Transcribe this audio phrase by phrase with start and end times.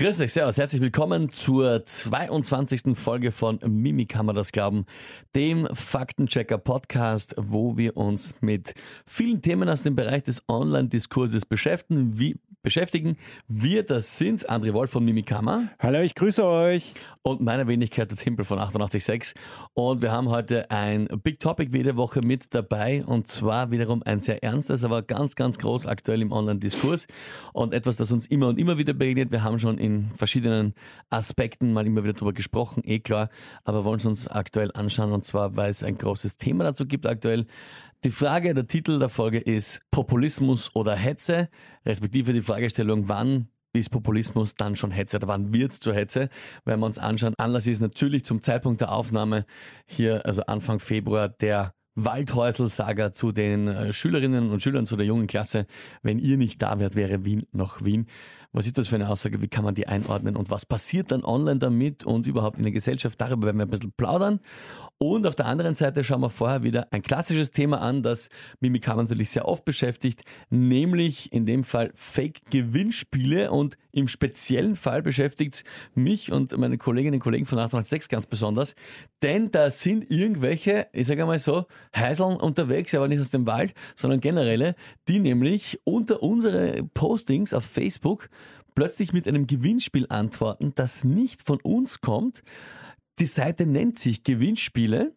[0.00, 2.96] Grüß euch, servus, herzlich willkommen zur 22.
[2.96, 4.86] Folge von Mimi kann man das glauben,
[5.34, 8.72] dem Faktenchecker Podcast, wo wir uns mit
[9.04, 12.18] vielen Themen aus dem Bereich des Online-Diskurses beschäftigen.
[12.18, 13.16] Wie, beschäftigen.
[13.48, 15.70] Wir, das sind André Wolf von Mimikama.
[15.78, 16.92] Hallo, ich grüße euch.
[17.22, 19.34] Und meine Wenigkeit, der Tempel von 886.
[19.74, 23.04] Und wir haben heute ein Big Topic jede Woche mit dabei.
[23.04, 27.06] Und zwar wiederum ein sehr ernstes, aber ganz, ganz groß aktuell im Online-Diskurs.
[27.52, 29.32] Und etwas, das uns immer und immer wieder begegnet.
[29.32, 30.74] Wir haben schon in verschiedenen
[31.08, 33.30] Aspekten mal immer wieder darüber gesprochen, eh klar.
[33.64, 35.12] Aber wollen es uns aktuell anschauen.
[35.12, 37.46] Und zwar, weil es ein großes Thema dazu gibt aktuell.
[38.02, 41.50] Die Frage, der Titel der Folge ist Populismus oder Hetze,
[41.84, 46.30] respektive die Fragestellung, wann ist Populismus dann schon Hetze oder wann wird es zur Hetze?
[46.64, 49.44] Wenn wir uns anschauen, Anlass ist natürlich zum Zeitpunkt der Aufnahme
[49.84, 55.26] hier, also Anfang Februar, der Waldhäusl-Saga zu den äh, Schülerinnen und Schülern, zu der jungen
[55.26, 55.66] Klasse.
[56.02, 58.06] Wenn ihr nicht da wärt, wäre Wien noch Wien.
[58.52, 59.42] Was ist das für eine Aussage?
[59.42, 60.36] Wie kann man die einordnen?
[60.36, 63.20] Und was passiert dann online damit und überhaupt in der Gesellschaft?
[63.20, 64.40] Darüber werden wir ein bisschen plaudern.
[65.02, 68.28] Und auf der anderen Seite schauen wir vorher wieder ein klassisches Thema an, das
[68.60, 73.50] Mimikama natürlich sehr oft beschäftigt, nämlich in dem Fall Fake-Gewinnspiele.
[73.50, 78.26] Und im speziellen Fall beschäftigt es mich und meine Kolleginnen und Kollegen von 886 ganz
[78.26, 78.74] besonders,
[79.22, 81.64] denn da sind irgendwelche, ich sage mal so,
[81.96, 84.74] Heiseln unterwegs, aber nicht aus dem Wald, sondern generelle,
[85.08, 88.28] die nämlich unter unsere Postings auf Facebook
[88.74, 92.42] plötzlich mit einem Gewinnspiel antworten, das nicht von uns kommt.
[93.18, 95.14] Die Seite nennt sich Gewinnspiele.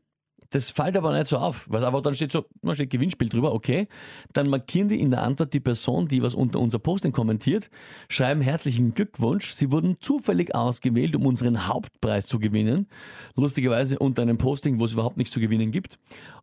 [0.54, 1.68] Das fällt aber nicht so auf.
[1.72, 3.88] Aber dann steht so, da steht Gewinnspiel drüber, okay.
[4.34, 7.72] Dann markieren die in der Antwort die Person, die was unter unser Posting kommentiert,
[8.08, 9.54] schreiben herzlichen Glückwunsch.
[9.54, 12.88] Sie wurden zufällig ausgewählt, um unseren Hauptpreis zu gewinnen.
[13.36, 15.98] Lustigerweise unter einem Posting, wo es überhaupt nichts zu gewinnen gibt.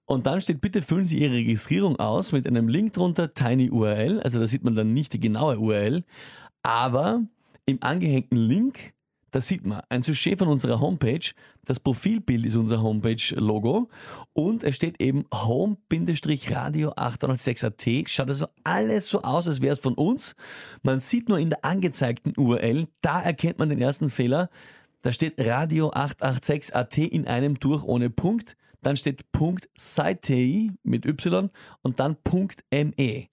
[0.07, 4.21] Und dann steht, bitte füllen Sie Ihre Registrierung aus mit einem Link drunter, Tiny URL.
[4.23, 6.03] Also da sieht man dann nicht die genaue URL.
[6.65, 7.23] Aber
[7.65, 8.93] im angehängten Link,
[9.31, 11.31] da sieht man ein Sujet von unserer Homepage.
[11.65, 13.89] Das Profilbild ist unser Homepage-Logo.
[14.33, 18.09] Und es steht eben home-radio806.at.
[18.09, 20.35] Schaut also alles so aus, als wäre es von uns.
[20.83, 24.51] Man sieht nur in der angezeigten URL, da erkennt man den ersten Fehler.
[25.03, 28.57] Da steht radio886.at in einem durch ohne Punkt.
[28.83, 31.51] Dann steht Punkt Site mit Y
[31.83, 33.27] und dann Punkt ME.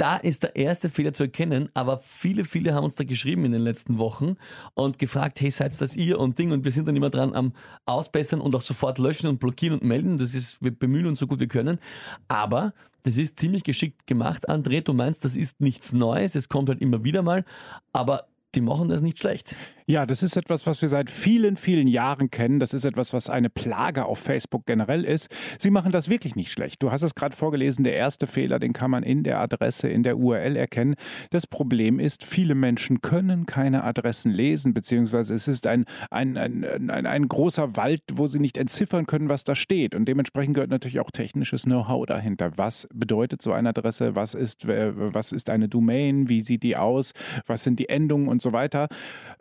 [0.00, 3.52] Da ist der erste Fehler zu erkennen, aber viele, viele haben uns da geschrieben in
[3.52, 4.36] den letzten Wochen
[4.72, 7.52] und gefragt, hey, seid das ihr und Ding und wir sind dann immer dran am
[7.84, 10.16] Ausbessern und auch sofort löschen und blockieren und melden.
[10.16, 11.80] Das ist, wir bemühen uns so gut wir können.
[12.28, 12.72] Aber
[13.02, 14.80] das ist ziemlich geschickt gemacht, André.
[14.80, 17.44] Du meinst, das ist nichts Neues, es kommt halt immer wieder mal,
[17.92, 18.24] aber
[18.54, 19.54] die machen das nicht schlecht.
[19.90, 22.60] Ja, das ist etwas, was wir seit vielen, vielen Jahren kennen.
[22.60, 25.26] Das ist etwas, was eine Plage auf Facebook generell ist.
[25.58, 26.80] Sie machen das wirklich nicht schlecht.
[26.80, 30.04] Du hast es gerade vorgelesen, der erste Fehler, den kann man in der Adresse, in
[30.04, 30.94] der URL erkennen.
[31.30, 36.62] Das Problem ist, viele Menschen können keine Adressen lesen, beziehungsweise es ist ein, ein, ein,
[36.88, 39.96] ein, ein großer Wald, wo sie nicht entziffern können, was da steht.
[39.96, 42.52] Und dementsprechend gehört natürlich auch technisches Know-how dahinter.
[42.54, 44.14] Was bedeutet so eine Adresse?
[44.14, 46.28] Was ist, was ist eine Domain?
[46.28, 47.10] Wie sieht die aus?
[47.46, 48.86] Was sind die Endungen und so weiter?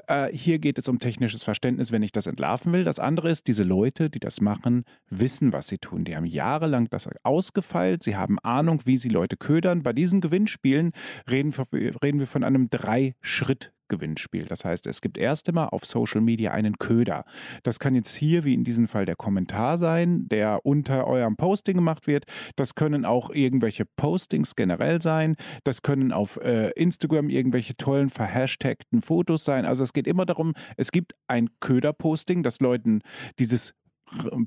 [0.09, 2.83] Äh, hier geht es um technisches Verständnis, wenn ich das entlarven will.
[2.83, 6.03] Das andere ist, diese Leute, die das machen, wissen, was sie tun.
[6.03, 8.01] Die haben jahrelang das ausgefeilt.
[8.01, 9.83] Sie haben Ahnung, wie sie Leute ködern.
[9.83, 10.93] Bei diesen Gewinnspielen
[11.29, 14.45] reden, reden wir von einem Drei-Schritt- Gewinnspiel.
[14.45, 17.25] Das heißt, es gibt erst einmal auf Social Media einen Köder.
[17.63, 21.75] Das kann jetzt hier, wie in diesem Fall, der Kommentar sein, der unter eurem Posting
[21.75, 22.25] gemacht wird.
[22.55, 25.35] Das können auch irgendwelche Postings generell sein.
[25.63, 29.65] Das können auf äh, Instagram irgendwelche tollen verhashtagten Fotos sein.
[29.65, 33.01] Also es geht immer darum, es gibt ein Köder-Posting, das Leuten
[33.39, 33.73] dieses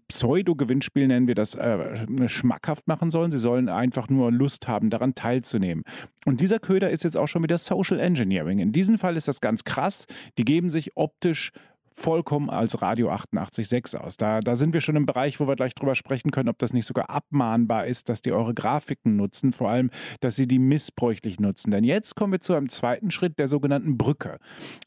[0.08, 3.30] Pseudo-Gewinnspiel nennen wir das, äh, schmackhaft machen sollen.
[3.30, 5.84] Sie sollen einfach nur Lust haben, daran teilzunehmen.
[6.24, 8.58] Und dieser Köder ist jetzt auch schon wieder Social Engineering.
[8.58, 10.06] In diesem Fall ist das ganz krass.
[10.38, 11.52] Die geben sich optisch
[11.94, 14.16] vollkommen als Radio 88.6 aus.
[14.16, 16.72] Da, da sind wir schon im Bereich, wo wir gleich drüber sprechen können, ob das
[16.72, 21.40] nicht sogar abmahnbar ist, dass die eure Grafiken nutzen, vor allem, dass sie die missbräuchlich
[21.40, 21.70] nutzen.
[21.70, 24.38] Denn jetzt kommen wir zu einem zweiten Schritt der sogenannten Brücke.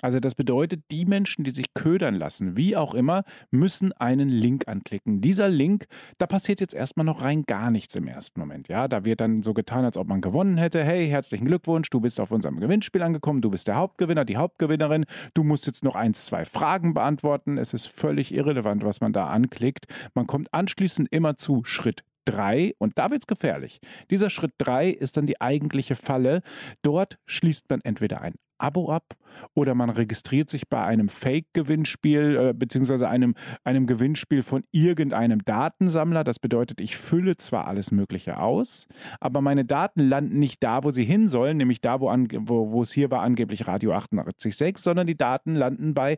[0.01, 4.67] Also das bedeutet, die Menschen, die sich ködern lassen, wie auch immer, müssen einen Link
[4.67, 5.21] anklicken.
[5.21, 5.85] Dieser Link,
[6.17, 8.67] da passiert jetzt erstmal noch rein gar nichts im ersten Moment.
[8.67, 10.83] Ja, da wird dann so getan, als ob man gewonnen hätte.
[10.83, 15.05] Hey, herzlichen Glückwunsch, du bist auf unserem Gewinnspiel angekommen, du bist der Hauptgewinner, die Hauptgewinnerin,
[15.33, 17.59] du musst jetzt noch eins, zwei Fragen beantworten.
[17.59, 19.85] Es ist völlig irrelevant, was man da anklickt.
[20.15, 23.79] Man kommt anschließend immer zu Schritt 3 und da wird es gefährlich.
[24.09, 26.41] Dieser Schritt 3 ist dann die eigentliche Falle.
[26.81, 29.15] Dort schließt man entweder ein Abo ab
[29.53, 36.23] oder man registriert sich bei einem Fake-Gewinnspiel äh, beziehungsweise einem, einem Gewinnspiel von irgendeinem Datensammler.
[36.23, 38.87] Das bedeutet, ich fülle zwar alles Mögliche aus,
[39.19, 42.71] aber meine Daten landen nicht da, wo sie hin sollen, nämlich da, wo, an, wo,
[42.71, 46.17] wo es hier war, angeblich Radio 88.6, sondern die Daten landen bei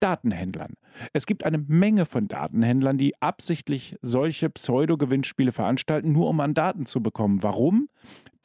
[0.00, 0.74] Datenhändlern.
[1.12, 6.86] Es gibt eine Menge von Datenhändlern, die absichtlich solche Pseudo-Gewinnspiele veranstalten, nur um an Daten
[6.86, 7.42] zu bekommen.
[7.42, 7.88] Warum?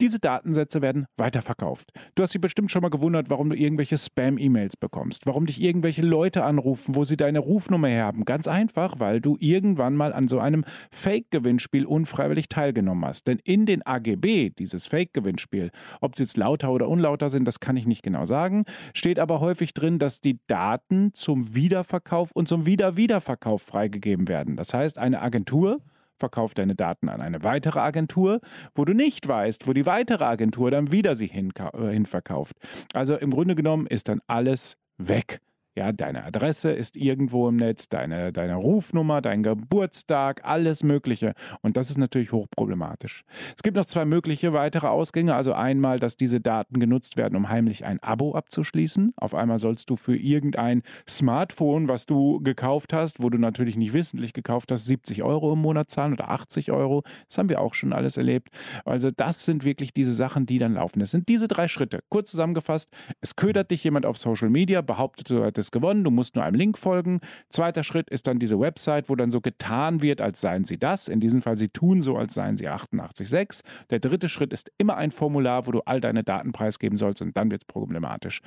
[0.00, 1.92] Diese Datensätze werden weiterverkauft.
[2.14, 6.02] Du hast dich bestimmt schon mal gewundert, warum du irgendwelche Spam-E-Mails bekommst, warum dich irgendwelche
[6.02, 8.24] Leute anrufen, wo sie deine Rufnummer her haben.
[8.24, 13.26] Ganz einfach, weil du irgendwann mal an so einem Fake-Gewinnspiel unfreiwillig teilgenommen hast.
[13.26, 15.70] Denn in den AGB, dieses Fake-Gewinnspiel,
[16.00, 18.64] ob sie jetzt lauter oder unlauter sind, das kann ich nicht genau sagen,
[18.94, 24.56] steht aber häufig drin, dass die Daten zum Wiederverkauf und zum Wiederwiederverkauf freigegeben werden.
[24.56, 25.80] Das heißt, eine Agentur
[26.20, 28.40] verkauft deine Daten an eine weitere Agentur,
[28.74, 32.56] wo du nicht weißt, wo die weitere Agentur dann wieder sie hin, äh, hinverkauft.
[32.94, 35.40] Also im Grunde genommen ist dann alles weg.
[35.76, 41.34] Ja, deine Adresse ist irgendwo im Netz, deine, deine Rufnummer, dein Geburtstag, alles Mögliche.
[41.62, 43.22] Und das ist natürlich hochproblematisch.
[43.56, 45.36] Es gibt noch zwei mögliche weitere Ausgänge.
[45.36, 49.12] Also einmal, dass diese Daten genutzt werden, um heimlich ein Abo abzuschließen.
[49.16, 53.92] Auf einmal sollst du für irgendein Smartphone, was du gekauft hast, wo du natürlich nicht
[53.92, 57.04] wissentlich gekauft hast, 70 Euro im Monat zahlen oder 80 Euro.
[57.28, 58.48] Das haben wir auch schon alles erlebt.
[58.84, 61.00] Also das sind wirklich diese Sachen, die dann laufen.
[61.00, 62.00] Es sind diese drei Schritte.
[62.08, 62.90] Kurz zusammengefasst,
[63.20, 66.56] es ködert dich jemand auf Social Media, behauptet, du hättest gewonnen, du musst nur einem
[66.56, 67.20] Link folgen.
[67.50, 71.08] Zweiter Schritt ist dann diese Website, wo dann so getan wird, als seien sie das.
[71.08, 73.62] In diesem Fall, sie tun so, als seien sie 88.6.
[73.90, 77.36] Der dritte Schritt ist immer ein Formular, wo du all deine Daten preisgeben sollst und
[77.36, 78.40] dann wird es problematisch.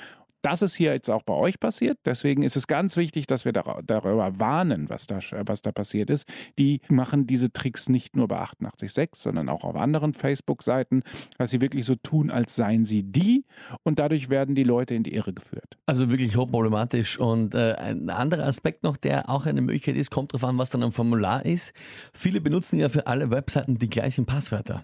[0.43, 1.97] Das ist hier jetzt auch bei euch passiert.
[2.05, 6.27] Deswegen ist es ganz wichtig, dass wir darüber warnen, was da, was da passiert ist.
[6.59, 11.03] Die machen diese Tricks nicht nur bei 88.6, sondern auch auf anderen Facebook-Seiten,
[11.37, 13.45] dass sie wirklich so tun, als seien sie die.
[13.83, 15.77] Und dadurch werden die Leute in die Irre geführt.
[15.85, 17.17] Also wirklich hochproblematisch.
[17.17, 20.69] Und äh, ein anderer Aspekt noch, der auch eine Möglichkeit ist, kommt darauf an, was
[20.71, 21.73] dann am Formular ist.
[22.13, 24.83] Viele benutzen ja für alle Webseiten die gleichen Passwörter.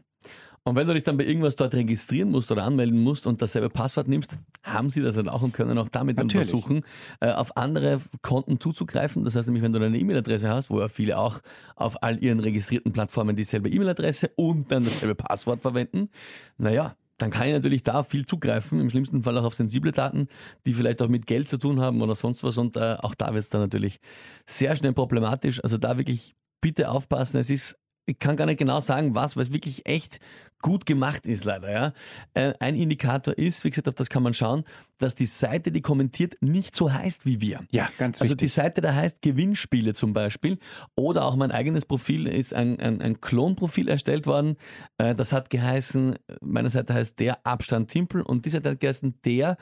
[0.69, 3.69] Und wenn du dich dann bei irgendwas dort registrieren musst oder anmelden musst und dasselbe
[3.69, 6.83] Passwort nimmst, haben sie das halt auch und können auch damit dann versuchen,
[7.19, 9.23] äh, auf andere Konten zuzugreifen.
[9.23, 11.39] Das heißt nämlich, wenn du eine E-Mail-Adresse hast, wo ja viele auch
[11.75, 16.09] auf all ihren registrierten Plattformen dieselbe E-Mail-Adresse und dann dasselbe Passwort verwenden,
[16.57, 20.27] naja, dann kann ich natürlich da viel zugreifen, im schlimmsten Fall auch auf sensible Daten,
[20.65, 22.57] die vielleicht auch mit Geld zu tun haben oder sonst was.
[22.57, 23.99] Und äh, auch da wird es dann natürlich
[24.45, 25.63] sehr schnell problematisch.
[25.63, 27.37] Also da wirklich bitte aufpassen.
[27.37, 27.75] Es ist
[28.09, 30.19] ich kann gar nicht genau sagen, was, weil es wirklich echt
[30.61, 31.71] gut gemacht ist, leider.
[31.71, 31.93] Ja.
[32.33, 34.65] Äh, ein Indikator ist, wie gesagt, auf das kann man schauen,
[34.97, 37.61] dass die Seite, die kommentiert, nicht so heißt wie wir.
[37.71, 38.21] Ja, ganz wichtig.
[38.21, 40.59] Also die Seite, da heißt Gewinnspiele zum Beispiel.
[40.95, 44.57] Oder auch mein eigenes Profil ist ein, ein, ein Klonprofil erstellt worden.
[44.97, 49.15] Äh, das hat geheißen, meine Seite heißt der Abstand Timpel und diese Seite hat geheißen
[49.23, 49.57] der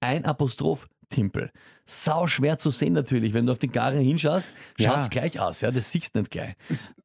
[0.00, 1.50] ein Apostroph Timpel.
[1.84, 5.10] Sau schwer zu sehen natürlich, wenn du auf die Gare hinschaust, schaut es ja.
[5.10, 6.54] gleich aus, ja, das siehst du nicht gleich.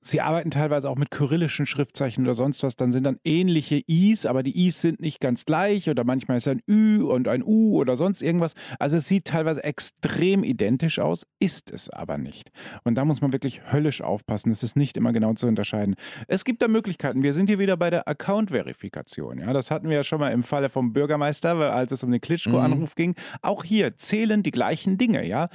[0.02, 4.28] Sie arbeiten teilweise auch mit kyrillischen Schriftzeichen oder sonst was, dann sind dann ähnliche Is,
[4.28, 7.76] aber die Is sind nicht ganz gleich oder manchmal ist ein Ü und ein U
[7.78, 8.54] oder sonst irgendwas.
[8.78, 12.52] Also es sieht teilweise extrem identisch aus, ist es aber nicht.
[12.84, 15.96] Und da muss man wirklich höllisch aufpassen, es ist nicht immer genau zu unterscheiden.
[16.28, 19.96] Es gibt da Möglichkeiten, wir sind hier wieder bei der Account-Verifikation, ja, das hatten wir
[19.96, 22.96] ja schon mal im Falle vom Bürgermeister, als es um den Klitschko-Anruf mhm.
[22.96, 23.16] ging.
[23.42, 24.67] Auch hier zählen die gleichen
[24.98, 25.50] Dinge, ja.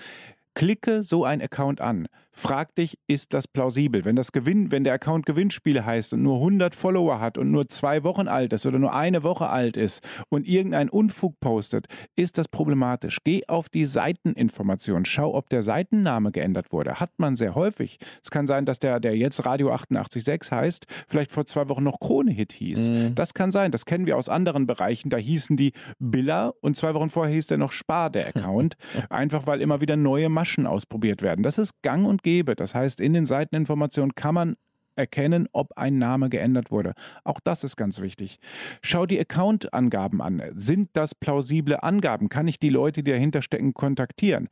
[0.55, 2.07] Klicke so ein Account an.
[2.35, 4.07] Frag dich, ist das plausibel?
[4.07, 7.69] Wenn, das Gewinn, wenn der Account Gewinnspiele heißt und nur 100 Follower hat und nur
[7.69, 12.39] zwei Wochen alt ist oder nur eine Woche alt ist und irgendein Unfug postet, ist
[12.39, 13.19] das problematisch.
[13.25, 15.05] Geh auf die Seiteninformation.
[15.05, 17.01] Schau, ob der Seitenname geändert wurde.
[17.01, 17.99] Hat man sehr häufig.
[18.23, 22.01] Es kann sein, dass der, der jetzt Radio 886 heißt, vielleicht vor zwei Wochen noch
[22.01, 22.89] Krone-Hit hieß.
[22.89, 23.15] Mhm.
[23.15, 23.73] Das kann sein.
[23.73, 25.11] Das kennen wir aus anderen Bereichen.
[25.11, 28.77] Da hießen die Billa und zwei Wochen vorher hieß der noch Spar, der Account.
[29.11, 31.45] Einfach weil immer wieder neue Maschen ausprobiert werden.
[31.45, 32.57] Das ist gang und gäbe.
[32.57, 34.57] Das heißt, in den Seiteninformationen kann man
[34.97, 36.95] erkennen, ob ein Name geändert wurde.
[37.23, 38.41] Auch das ist ganz wichtig.
[38.83, 40.43] Schau die Account-Angaben an.
[40.57, 42.29] Sind das plausible Angaben?
[42.29, 44.49] Kann ich die Leute, die dahinter stecken, kontaktieren?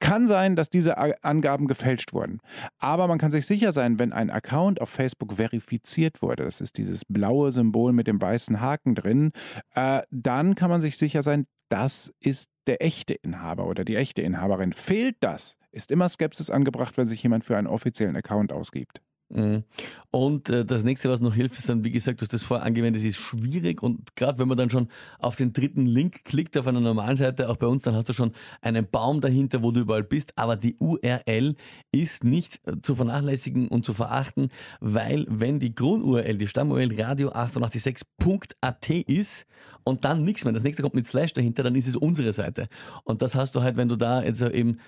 [0.00, 2.40] Kann sein, dass diese Angaben gefälscht wurden.
[2.78, 6.78] Aber man kann sich sicher sein, wenn ein Account auf Facebook verifiziert wurde, das ist
[6.78, 9.32] dieses blaue Symbol mit dem weißen Haken drin,
[9.74, 14.22] äh, dann kann man sich sicher sein, das ist der echte Inhaber oder die echte
[14.22, 14.72] Inhaberin.
[14.72, 19.00] Fehlt das, ist immer Skepsis angebracht, wenn sich jemand für einen offiziellen Account ausgibt.
[19.30, 19.64] Mhm.
[20.10, 22.64] Und äh, das nächste, was noch hilft, ist dann, wie gesagt, du hast das vorher
[22.64, 26.56] angewendet, es ist schwierig und gerade wenn man dann schon auf den dritten Link klickt
[26.56, 28.32] auf einer normalen Seite, auch bei uns, dann hast du schon
[28.62, 31.56] einen Baum dahinter, wo du überall bist, aber die URL
[31.92, 34.48] ist nicht äh, zu vernachlässigen und zu verachten,
[34.80, 39.46] weil wenn die Grund-URL, die Stamm-URL radio886.at ist
[39.84, 42.68] und dann nichts mehr, das nächste kommt mit Slash dahinter, dann ist es unsere Seite.
[43.04, 44.78] Und das hast du halt, wenn du da jetzt eben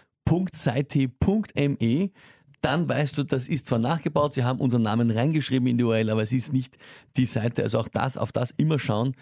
[0.53, 2.11] .seite.me
[2.61, 6.11] dann weißt du, das ist zwar nachgebaut, sie haben unseren Namen reingeschrieben in die URL,
[6.11, 6.77] aber es ist nicht
[7.17, 7.63] die Seite.
[7.63, 9.15] Also auch das, auf das immer schauen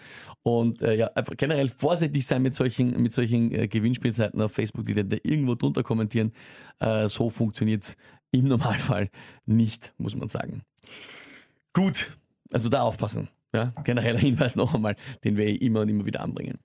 [0.43, 4.85] und äh, ja, einfach generell vorsichtig sein mit solchen, mit solchen äh, Gewinnspielseiten auf Facebook,
[4.85, 6.33] die da irgendwo drunter kommentieren.
[6.79, 7.97] Äh, so funktioniert es
[8.31, 9.09] im Normalfall
[9.45, 10.63] nicht, muss man sagen.
[11.73, 12.17] Gut,
[12.51, 13.29] also da aufpassen.
[13.53, 16.59] Ja, genereller Hinweis noch einmal, den wir immer und immer wieder anbringen.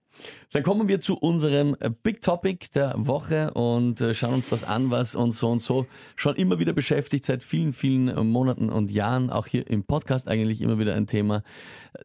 [0.53, 4.63] Dann kommen wir zu unserem äh, Big Topic der Woche und äh, schauen uns das
[4.63, 8.71] an, was uns so und so schon immer wieder beschäftigt, seit vielen, vielen äh, Monaten
[8.71, 11.43] und Jahren, auch hier im Podcast eigentlich immer wieder ein Thema.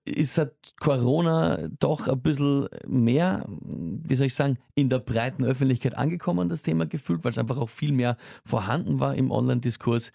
[0.06, 5.98] Ist seit Corona doch ein bisschen mehr, wie soll ich sagen, in der breiten Öffentlichkeit
[5.98, 10.12] angekommen, das Thema gefühlt, weil es einfach auch viel mehr vorhanden war im Online-Diskurs.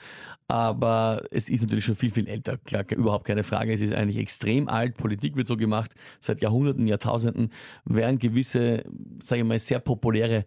[0.49, 2.59] Aber es ist natürlich schon viel, viel älter.
[2.59, 3.73] Klar, überhaupt keine Frage.
[3.73, 4.97] Es ist eigentlich extrem alt.
[4.97, 7.51] Politik wird so gemacht seit Jahrhunderten, Jahrtausenden
[7.85, 8.85] werden gewisse,
[9.23, 10.45] sage ich mal, sehr populäre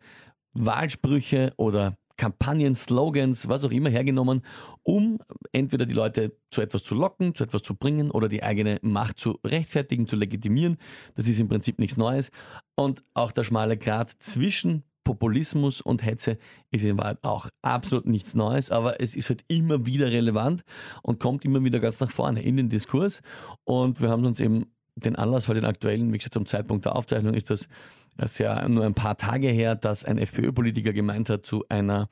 [0.53, 4.41] Wahlsprüche oder Kampagnen, Slogans, was auch immer hergenommen,
[4.82, 5.20] um
[5.51, 9.20] entweder die Leute zu etwas zu locken, zu etwas zu bringen oder die eigene Macht
[9.20, 10.77] zu rechtfertigen, zu legitimieren.
[11.15, 12.32] Das ist im Prinzip nichts Neues.
[12.75, 16.38] Und auch der schmale Grad zwischen Populismus und Hetze
[16.70, 20.63] ist in Wahrheit auch absolut nichts Neues, aber es ist halt immer wieder relevant
[21.01, 23.22] und kommt immer wieder ganz nach vorne in den Diskurs.
[23.63, 24.65] Und wir haben uns eben
[24.97, 28.85] den Anlass für den aktuellen, wie gesagt, zum Zeitpunkt der Aufzeichnung ist das ja nur
[28.85, 32.09] ein paar Tage her, dass ein FPÖ-Politiker gemeint hat zu einer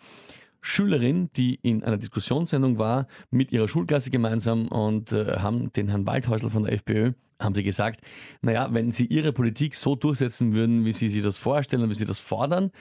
[0.61, 6.07] Schülerin, die in einer Diskussionssendung war, mit ihrer Schulklasse gemeinsam und äh, haben den Herrn
[6.07, 8.01] Waldhäusl von der FPÖ, haben sie gesagt,
[8.41, 11.95] naja, wenn sie ihre Politik so durchsetzen würden, wie sie sich das vorstellen und wie
[11.95, 12.71] sie das fordern,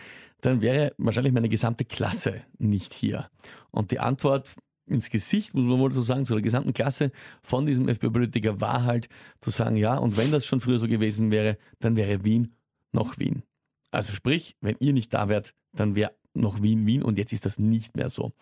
[0.40, 3.28] dann wäre wahrscheinlich meine gesamte Klasse nicht hier.
[3.70, 4.54] Und die Antwort
[4.86, 7.10] ins Gesicht, muss man wohl so sagen, zu der gesamten Klasse
[7.42, 9.08] von diesem FPÖ-Politiker war halt
[9.40, 12.54] zu sagen, ja, und wenn das schon früher so gewesen wäre, dann wäre Wien
[12.92, 13.42] noch Wien.
[13.90, 17.46] Also sprich, wenn ihr nicht da wärt, dann wäre noch Wien Wien und jetzt ist
[17.46, 18.32] das nicht mehr so.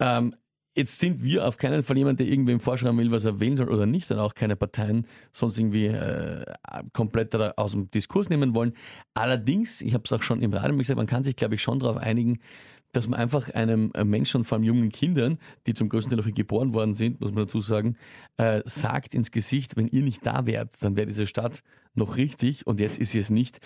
[0.00, 0.34] Ähm,
[0.78, 3.68] Jetzt sind wir auf keinen Fall jemand, der irgendwem vorschreiben will, was er wählen soll
[3.68, 6.44] oder nicht, und auch keine Parteien sonst irgendwie äh,
[6.92, 8.74] komplett aus dem Diskurs nehmen wollen.
[9.12, 11.80] Allerdings, ich habe es auch schon im Radio gesagt, man kann sich, glaube ich, schon
[11.80, 12.38] darauf einigen,
[12.92, 16.24] dass man einfach einem äh, Menschen und vor allem jungen Kindern, die zum größten Teil
[16.24, 17.96] noch geboren worden sind, muss man dazu sagen,
[18.36, 21.62] äh, sagt ins Gesicht, wenn ihr nicht da wärt, dann wäre diese Stadt
[21.94, 23.60] noch richtig und jetzt ist sie es nicht.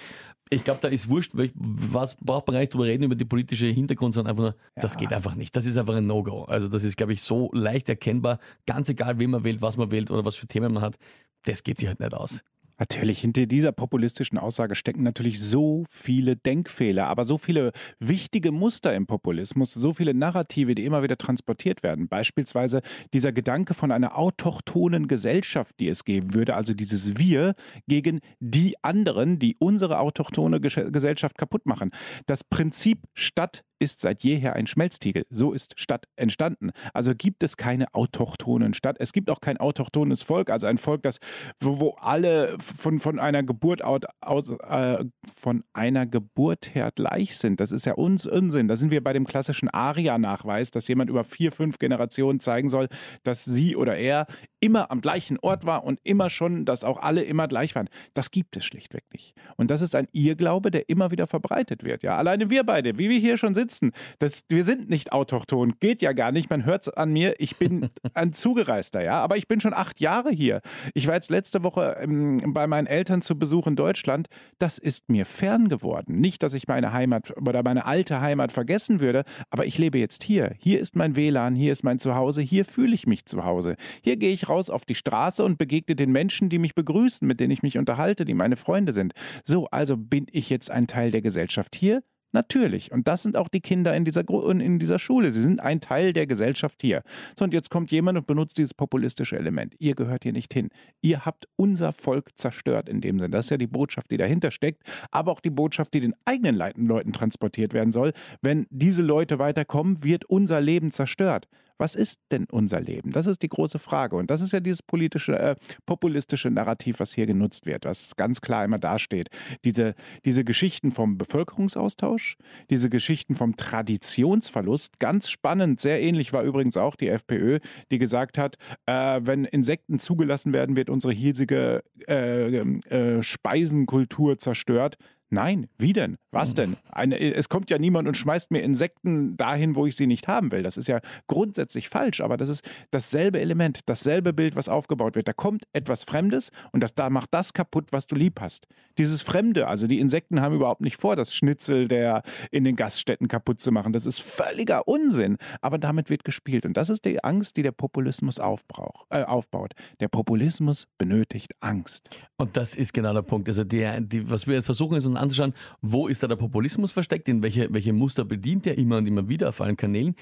[0.50, 3.66] Ich glaube, da ist wurscht, was braucht man gar nicht drüber reden über die politische
[3.66, 4.82] Hintergrund, sondern einfach nur, ja.
[4.82, 5.56] das geht einfach nicht.
[5.56, 6.44] Das ist einfach ein No-Go.
[6.44, 9.90] Also das ist, glaube ich, so leicht erkennbar, ganz egal, wen man wählt, was man
[9.90, 10.96] wählt oder was für Themen man hat,
[11.44, 12.42] das geht sich halt nicht aus.
[12.78, 18.94] Natürlich, hinter dieser populistischen Aussage stecken natürlich so viele Denkfehler, aber so viele wichtige Muster
[18.94, 22.08] im Populismus, so viele Narrative, die immer wieder transportiert werden.
[22.08, 27.54] Beispielsweise dieser Gedanke von einer autochthonen Gesellschaft, die es geben würde, also dieses Wir
[27.86, 31.90] gegen die anderen, die unsere autochtone Gesellschaft kaputt machen.
[32.26, 35.26] Das Prinzip Stadt ist seit jeher ein Schmelztiegel.
[35.30, 36.70] So ist Stadt entstanden.
[36.94, 38.96] Also gibt es keine autochthonen Stadt.
[39.00, 41.18] Es gibt auch kein autochthones Volk, also ein Volk, das,
[41.60, 47.58] wo, wo alle von, von einer Geburt aus, äh, von einer Geburt her gleich sind.
[47.58, 48.68] Das ist ja uns Unsinn.
[48.68, 52.88] Da sind wir bei dem klassischen Aria-Nachweis, dass jemand über vier, fünf Generationen zeigen soll,
[53.24, 54.26] dass sie oder er
[54.62, 57.88] immer am gleichen Ort war und immer schon, dass auch alle immer gleich waren.
[58.14, 59.34] Das gibt es schlichtweg nicht.
[59.56, 62.04] Und das ist ein Irrglaube, der immer wieder verbreitet wird.
[62.04, 63.90] Ja, alleine wir beide, wie wir hier schon sitzen.
[64.20, 66.48] Das, wir sind nicht autochton, geht ja gar nicht.
[66.48, 69.20] Man hört es an mir, ich bin ein Zugereister, ja.
[69.20, 70.60] Aber ich bin schon acht Jahre hier.
[70.94, 74.28] Ich war jetzt letzte Woche ähm, bei meinen Eltern zu Besuch in Deutschland.
[74.60, 76.20] Das ist mir fern geworden.
[76.20, 80.22] Nicht, dass ich meine Heimat oder meine alte Heimat vergessen würde, aber ich lebe jetzt
[80.22, 80.54] hier.
[80.60, 83.74] Hier ist mein WLAN, hier ist mein Zuhause, hier fühle ich mich zu Hause.
[84.02, 87.40] Hier gehe ich raus auf die Straße und begegne den Menschen, die mich begrüßen, mit
[87.40, 89.12] denen ich mich unterhalte, die meine Freunde sind.
[89.44, 92.02] So, also bin ich jetzt ein Teil der Gesellschaft hier?
[92.32, 92.90] Natürlich.
[92.92, 95.30] Und das sind auch die Kinder in dieser, in dieser Schule.
[95.30, 97.02] Sie sind ein Teil der Gesellschaft hier.
[97.38, 99.74] So, und jetzt kommt jemand und benutzt dieses populistische Element.
[99.78, 100.70] Ihr gehört hier nicht hin.
[101.02, 103.30] Ihr habt unser Volk zerstört in dem Sinne.
[103.30, 106.56] Das ist ja die Botschaft, die dahinter steckt, aber auch die Botschaft, die den eigenen
[106.56, 108.12] Leuten transportiert werden soll.
[108.40, 111.48] Wenn diese Leute weiterkommen, wird unser Leben zerstört.
[111.78, 113.10] Was ist denn unser Leben?
[113.10, 114.16] Das ist die große Frage.
[114.16, 118.40] Und das ist ja dieses politische, äh, populistische Narrativ, was hier genutzt wird, was ganz
[118.40, 119.28] klar immer dasteht.
[119.64, 122.36] Diese, diese Geschichten vom Bevölkerungsaustausch,
[122.70, 127.58] diese Geschichten vom Traditionsverlust, ganz spannend, sehr ähnlich war übrigens auch die FPÖ,
[127.90, 134.96] die gesagt hat, äh, wenn Insekten zugelassen werden, wird unsere hiesige äh, äh, Speisenkultur zerstört.
[135.32, 136.18] Nein, wie denn?
[136.30, 136.54] Was hm.
[136.56, 136.76] denn?
[136.90, 140.52] Eine, es kommt ja niemand und schmeißt mir Insekten dahin, wo ich sie nicht haben
[140.52, 140.62] will.
[140.62, 145.26] Das ist ja grundsätzlich falsch, aber das ist dasselbe Element, dasselbe Bild, was aufgebaut wird.
[145.28, 148.66] Da kommt etwas Fremdes und das da macht das kaputt, was du lieb hast.
[148.98, 153.26] Dieses Fremde, also die Insekten haben überhaupt nicht vor, das Schnitzel der in den Gaststätten
[153.26, 153.94] kaputt zu machen.
[153.94, 157.72] Das ist völliger Unsinn, aber damit wird gespielt und das ist die Angst, die der
[157.72, 159.72] Populismus aufbrauch, äh, aufbaut.
[160.00, 162.10] Der Populismus benötigt Angst.
[162.36, 163.48] Und das ist genau der Punkt.
[163.48, 167.28] Also die, die, was wir versuchen ist, uns anzuschauen, wo ist da der Populismus versteckt,
[167.28, 170.14] in welche, welche Muster bedient er immer und immer wieder auf allen Kanälen.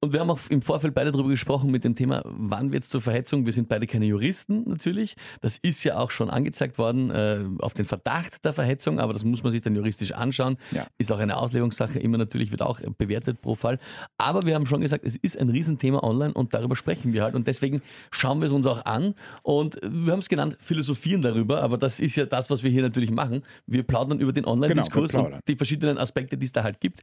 [0.00, 2.88] Und wir haben auch im Vorfeld beide darüber gesprochen mit dem Thema, wann wird es
[2.88, 3.46] zur Verhetzung?
[3.46, 5.16] Wir sind beide keine Juristen natürlich.
[5.40, 9.24] Das ist ja auch schon angezeigt worden äh, auf den Verdacht der Verhetzung, aber das
[9.24, 10.56] muss man sich dann juristisch anschauen.
[10.70, 10.86] Ja.
[10.98, 13.80] Ist auch eine Auslegungssache, immer natürlich wird auch bewertet pro Fall.
[14.18, 17.34] Aber wir haben schon gesagt, es ist ein Riesenthema online und darüber sprechen wir halt.
[17.34, 19.14] Und deswegen schauen wir es uns auch an.
[19.42, 22.82] Und wir haben es genannt, philosophieren darüber, aber das ist ja das, was wir hier
[22.82, 23.42] natürlich machen.
[23.66, 27.00] Wir plaudern über den Online-Diskurs genau, und die verschiedenen Aspekte, die es da halt gibt.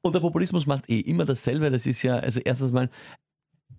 [0.00, 1.70] Und der Populismus macht eh immer dasselbe.
[1.70, 2.90] Das ist ja, also also erstens mal,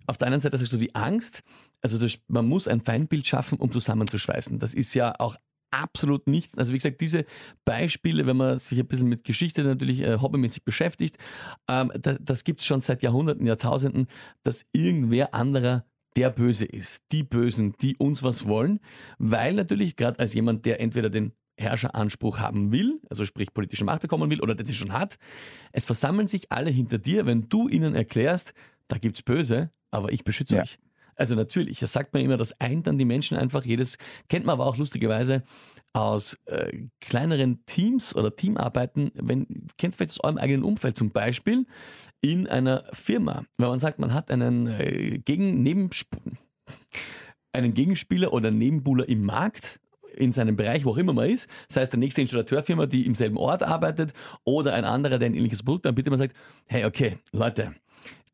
[0.06, 1.42] auf der einen Seite sagst du die Angst,
[1.82, 4.58] also das, man muss ein Feindbild schaffen, um zusammenzuschweißen.
[4.58, 5.36] Das ist ja auch
[5.70, 6.58] absolut nichts.
[6.58, 7.24] Also wie gesagt, diese
[7.64, 11.16] Beispiele, wenn man sich ein bisschen mit Geschichte natürlich äh, hobbymäßig beschäftigt,
[11.68, 14.08] ähm, da, das gibt es schon seit Jahrhunderten, Jahrtausenden,
[14.42, 15.84] dass irgendwer anderer
[16.16, 18.80] der Böse ist, die Bösen, die uns was wollen,
[19.18, 24.02] weil natürlich gerade als jemand, der entweder den Herrscheranspruch haben will, also sprich politische Macht
[24.02, 25.18] bekommen will oder der sie schon hat.
[25.72, 28.54] Es versammeln sich alle hinter dir, wenn du ihnen erklärst,
[28.88, 30.62] da gibt's Böse, aber ich beschütze ja.
[30.62, 30.78] euch.
[31.16, 33.64] Also natürlich, das sagt man immer, das eint dann die Menschen einfach.
[33.64, 33.98] Jedes
[34.28, 35.42] kennt man aber auch lustigerweise
[35.92, 41.66] aus äh, kleineren Teams oder Teamarbeiten, wenn, kennt vielleicht aus eurem eigenen Umfeld zum Beispiel
[42.22, 46.16] in einer Firma, wenn man sagt, man hat einen äh, Gegen Nebensp
[47.52, 49.80] einen Gegenspieler oder Nebenbuhler im Markt
[50.16, 53.14] in seinem Bereich, wo auch immer man ist, sei es der nächste Installateurfirma, die im
[53.14, 54.12] selben Ort arbeitet
[54.44, 56.36] oder ein anderer, der ein ähnliches Produkt anbietet, man sagt,
[56.68, 57.74] hey, okay, Leute,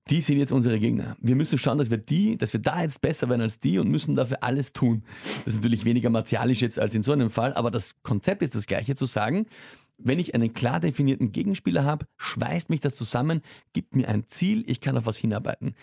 [0.09, 1.17] die sind jetzt unsere Gegner.
[1.21, 3.89] Wir müssen schauen, dass wir die, dass wir da jetzt besser werden als die und
[3.89, 5.03] müssen dafür alles tun.
[5.45, 8.55] Das ist natürlich weniger martialisch jetzt als in so einem Fall, aber das Konzept ist
[8.55, 9.47] das gleiche, zu sagen,
[9.99, 13.43] wenn ich einen klar definierten Gegenspieler habe, schweißt mich das zusammen,
[13.73, 15.75] gibt mir ein Ziel, ich kann auf was hinarbeiten.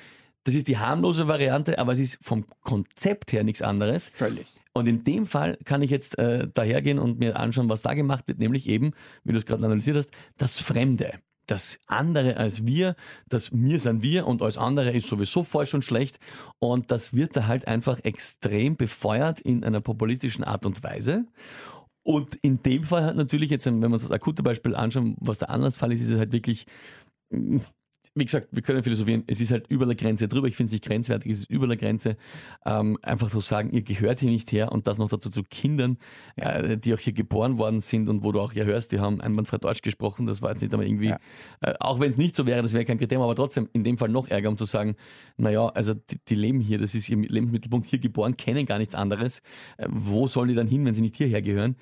[0.43, 4.09] Das ist die harmlose Variante, aber es ist vom Konzept her nichts anderes.
[4.09, 4.47] Völlig.
[4.73, 8.27] Und in dem Fall kann ich jetzt äh, dahergehen und mir anschauen, was da gemacht
[8.27, 8.91] wird, nämlich eben,
[9.23, 11.19] wie du es gerade analysiert hast, das Fremde.
[11.45, 12.95] Das andere als wir,
[13.27, 16.17] das mir sind wir und alles andere ist sowieso falsch und schlecht.
[16.59, 21.25] Und das wird da halt einfach extrem befeuert in einer populistischen Art und Weise.
[22.03, 25.39] Und in dem Fall hat natürlich jetzt, wenn wir uns das akute Beispiel anschauen, was
[25.39, 26.65] der Anlassfall ist, ist es halt wirklich
[28.15, 30.47] wie gesagt, wir können philosophieren, es ist halt über der Grenze drüber.
[30.47, 32.15] Ich finde es nicht grenzwertig, es ist über der Grenze.
[32.65, 35.97] Ähm, einfach zu sagen, ihr gehört hier nicht her und das noch dazu zu Kindern,
[36.35, 39.19] äh, die auch hier geboren worden sind und wo du auch ja hörst, die haben
[39.19, 40.25] einwandfrei Deutsch gesprochen.
[40.25, 41.19] Das war jetzt nicht einmal irgendwie, ja.
[41.61, 43.97] äh, auch wenn es nicht so wäre, das wäre kein Kriterium, aber trotzdem in dem
[43.97, 44.95] Fall noch Ärger, um zu sagen,
[45.37, 48.95] naja, also die, die leben hier, das ist ihr Lebensmittelpunkt, hier geboren, kennen gar nichts
[48.95, 49.39] anderes.
[49.77, 51.77] Äh, wo sollen die dann hin, wenn sie nicht hierher gehören?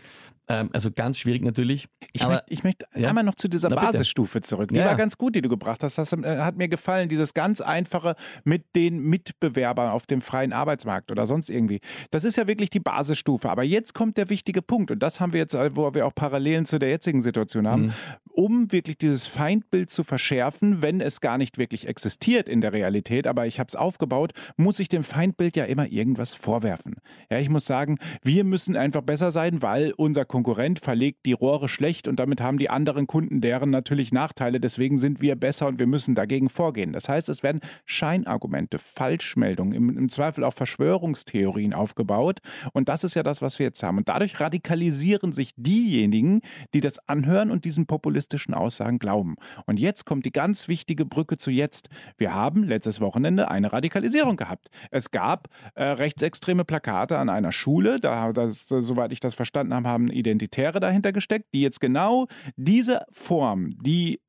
[0.52, 1.88] Ähm, also ganz schwierig natürlich.
[2.12, 3.10] Ich, aber, möchte, ich möchte ja?
[3.10, 4.70] einmal noch zu dieser Na, Basisstufe zurück.
[4.70, 5.98] Die ja, war ganz gut, die du gebracht hast.
[5.98, 11.10] Das äh, hat mir gefallen, dieses ganz einfache mit den Mitbewerbern auf dem freien Arbeitsmarkt
[11.10, 11.80] oder sonst irgendwie.
[12.12, 13.50] Das ist ja wirklich die Basisstufe.
[13.50, 16.14] Aber jetzt kommt der wichtige Punkt und das haben wir jetzt, äh, wo wir auch
[16.14, 17.94] Parallelen zu der jetzigen Situation haben, mhm.
[18.34, 23.26] um wirklich dieses Feindbild zu verschärfen, wenn es gar nicht wirklich existiert in der Realität,
[23.26, 26.96] aber ich habe es aufgebaut, muss ich dem Feindbild ja immer irgendwas vorwerfen.
[27.30, 30.41] Ja, ich muss sagen, wir müssen einfach besser sein, weil unser Konkurrent
[30.80, 34.60] verlegt die Rohre schlecht und damit haben die anderen Kunden deren natürlich Nachteile.
[34.60, 36.94] Deswegen sind wir besser und wir müssen dagegen vorgehen.
[36.94, 42.40] Das heißt, es werden Scheinargumente, Falschmeldungen, im, im Zweifel auch Verschwörungstheorien aufgebaut.
[42.74, 43.98] Und das ist ja das, was wir jetzt haben.
[43.98, 46.42] Und dadurch radikalisieren sich diejenigen,
[46.74, 49.36] die das anhören und diesen populistischen Aussagen glauben.
[49.66, 51.90] Und jetzt kommt die ganz wichtige Brücke zu jetzt.
[52.18, 54.70] Wir haben letztes Wochenende eine Radikalisierung gehabt.
[54.90, 58.00] Es gab äh, rechtsextreme Plakate an einer Schule.
[58.00, 63.02] Da, das, soweit ich das verstanden habe, haben Identitäre dahinter gesteckt, die jetzt genau diese
[63.12, 64.22] Form, die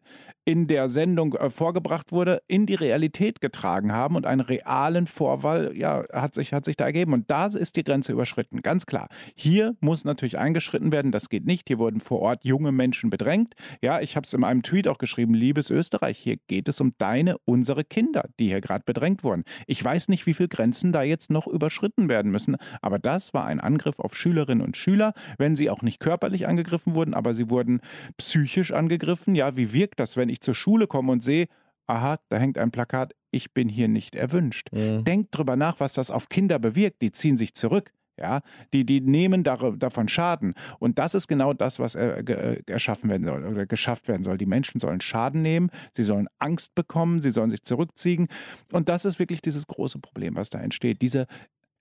[0.44, 5.72] in der Sendung äh, vorgebracht wurde, in die Realität getragen haben und einen realen Vorwahl
[5.76, 7.12] ja, hat, sich, hat sich da ergeben.
[7.12, 9.08] Und da ist die Grenze überschritten, ganz klar.
[9.36, 11.68] Hier muss natürlich eingeschritten werden, das geht nicht.
[11.68, 13.54] Hier wurden vor Ort junge Menschen bedrängt.
[13.82, 16.94] Ja, ich habe es in einem Tweet auch geschrieben, liebes Österreich, hier geht es um
[16.98, 19.44] deine, unsere Kinder, die hier gerade bedrängt wurden.
[19.66, 23.44] Ich weiß nicht, wie viele Grenzen da jetzt noch überschritten werden müssen, aber das war
[23.44, 27.48] ein Angriff auf Schülerinnen und Schüler, wenn sie auch nicht körperlich angegriffen wurden, aber sie
[27.48, 27.80] wurden
[28.16, 29.34] psychisch angegriffen.
[29.34, 31.46] Ja, wie wirkt das, wenn ich zur Schule komme und sehe,
[31.86, 34.68] aha, da hängt ein Plakat, ich bin hier nicht erwünscht.
[34.72, 35.04] Mhm.
[35.04, 37.02] Denkt drüber nach, was das auf Kinder bewirkt.
[37.02, 37.92] Die ziehen sich zurück.
[38.18, 38.42] Ja,
[38.74, 40.54] die, die nehmen davon Schaden.
[40.78, 44.36] Und das ist genau das, was äh, äh, erschaffen werden soll oder geschafft werden soll.
[44.36, 48.28] Die Menschen sollen Schaden nehmen, sie sollen Angst bekommen, sie sollen sich zurückziehen.
[48.70, 51.00] Und das ist wirklich dieses große Problem, was da entsteht.
[51.00, 51.26] Diese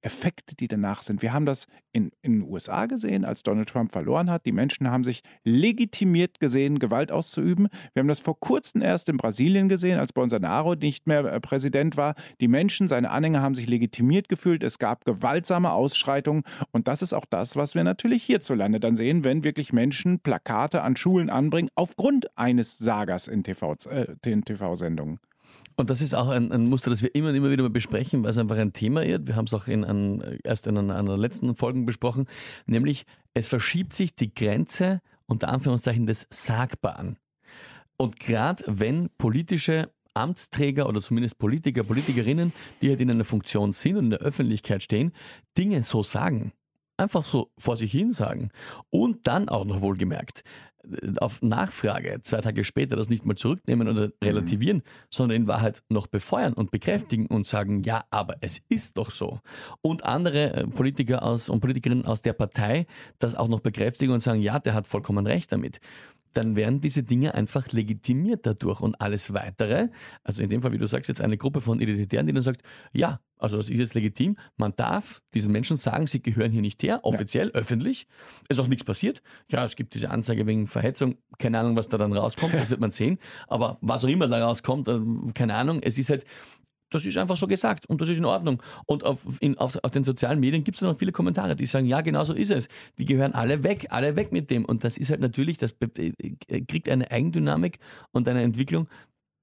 [0.01, 1.21] Effekte, die danach sind.
[1.21, 4.45] Wir haben das in, in den USA gesehen, als Donald Trump verloren hat.
[4.45, 7.67] Die Menschen haben sich legitimiert gesehen, Gewalt auszuüben.
[7.93, 11.97] Wir haben das vor kurzem erst in Brasilien gesehen, als Bolsonaro nicht mehr äh, Präsident
[11.97, 12.15] war.
[12.39, 14.63] Die Menschen, seine Anhänger haben sich legitimiert gefühlt.
[14.63, 16.43] Es gab gewaltsame Ausschreitungen.
[16.71, 20.81] Und das ist auch das, was wir natürlich hierzulande dann sehen, wenn wirklich Menschen Plakate
[20.81, 24.35] an Schulen anbringen, aufgrund eines Sagers in TV-Sendungen.
[24.35, 25.31] Äh, TV
[25.82, 28.24] und das ist auch ein, ein, Muster, das wir immer und immer wieder mal besprechen,
[28.24, 29.28] weil es einfach ein Thema ist.
[29.28, 32.28] Wir haben es auch in ein, erst in einer, einer letzten Folge besprochen,
[32.67, 37.17] nämlich es verschiebt sich die Grenze unter Anführungszeichen des Sagbaren.
[37.98, 43.98] Und gerade wenn politische Amtsträger oder zumindest Politiker, Politikerinnen, die halt in einer Funktion sind
[43.98, 45.13] und in der Öffentlichkeit stehen,
[45.58, 46.52] Dinge so sagen,
[46.98, 48.50] einfach so vor sich hin sagen
[48.89, 50.44] und dann auch noch wohlgemerkt
[51.20, 54.84] auf Nachfrage zwei Tage später das nicht mal zurücknehmen oder relativieren, mhm.
[55.10, 59.39] sondern in Wahrheit noch befeuern und bekräftigen und sagen, ja, aber es ist doch so.
[59.82, 62.86] Und andere äh, Politiker aus und Politikerinnen aus der Partei
[63.20, 65.80] das auch noch bekräftigen und sagen, ja, der hat vollkommen recht damit
[66.34, 68.82] dann werden diese Dinge einfach legitimiert dadurch.
[68.82, 69.89] Und alles weitere,
[70.24, 72.62] also in dem Fall, wie du sagst, jetzt eine Gruppe von Identitären, die dann sagt,
[72.94, 76.84] ja, also das ist jetzt legitim, man darf diesen Menschen sagen, sie gehören hier nicht
[76.84, 77.54] her, offiziell, ja.
[77.54, 78.08] öffentlich,
[78.50, 79.24] ist auch nichts passiert.
[79.50, 82.80] Ja, es gibt diese Anzeige wegen Verhetzung, keine Ahnung, was da dann rauskommt, das wird
[82.80, 83.17] man sehen,
[83.48, 85.00] aber was auch immer da rauskommt, äh,
[85.34, 86.26] keine Ahnung, es ist halt,
[86.91, 88.62] das ist einfach so gesagt und das ist in Ordnung.
[88.86, 91.88] Und auf, in, auf, auf den sozialen Medien gibt es noch viele Kommentare, die sagen,
[91.88, 92.67] ja, genau so ist es.
[92.99, 94.65] Die gehören alle weg, alle weg mit dem.
[94.65, 97.80] Und das ist halt natürlich, das äh, kriegt eine Eigendynamik
[98.12, 98.88] und eine Entwicklung,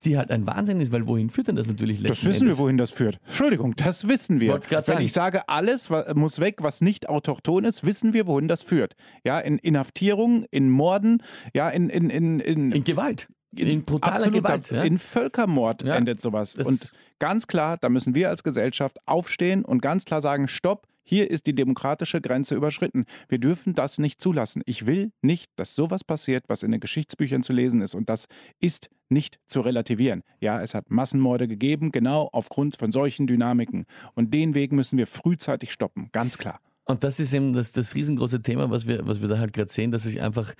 [0.04, 2.20] die halt ein Wahnsinn ist, weil wohin führt denn das natürlich letztendlich?
[2.20, 2.58] Das wissen Endes?
[2.58, 3.18] wir, wohin das führt.
[3.26, 4.54] Entschuldigung, das wissen wir.
[4.54, 5.04] Wenn sagen.
[5.04, 8.94] ich sage, alles muss weg, was nicht autochton ist, wissen wir, wohin das führt.
[9.24, 13.28] Ja, in Inhaftierungen, in Morden, ja, in in in in, in Gewalt.
[13.56, 14.70] In, brutaler absolut, Gewalt.
[14.70, 14.82] Ja?
[14.82, 15.94] In Völkermord ja.
[15.94, 16.54] endet sowas.
[16.54, 20.87] Das und ganz klar, da müssen wir als Gesellschaft aufstehen und ganz klar sagen, stopp,
[21.08, 23.06] hier ist die demokratische Grenze überschritten.
[23.30, 24.61] Wir dürfen das nicht zulassen.
[24.66, 27.94] Ich will nicht, dass sowas passiert, was in den Geschichtsbüchern zu lesen ist.
[27.94, 28.26] Und das
[28.61, 30.22] ist nicht zu relativieren.
[30.38, 33.87] Ja, es hat Massenmorde gegeben, genau aufgrund von solchen Dynamiken.
[34.14, 36.61] Und den Weg müssen wir frühzeitig stoppen, ganz klar.
[36.90, 39.70] Und das ist eben das, das riesengroße Thema, was wir, was wir da halt gerade
[39.70, 40.55] sehen, dass sich einfach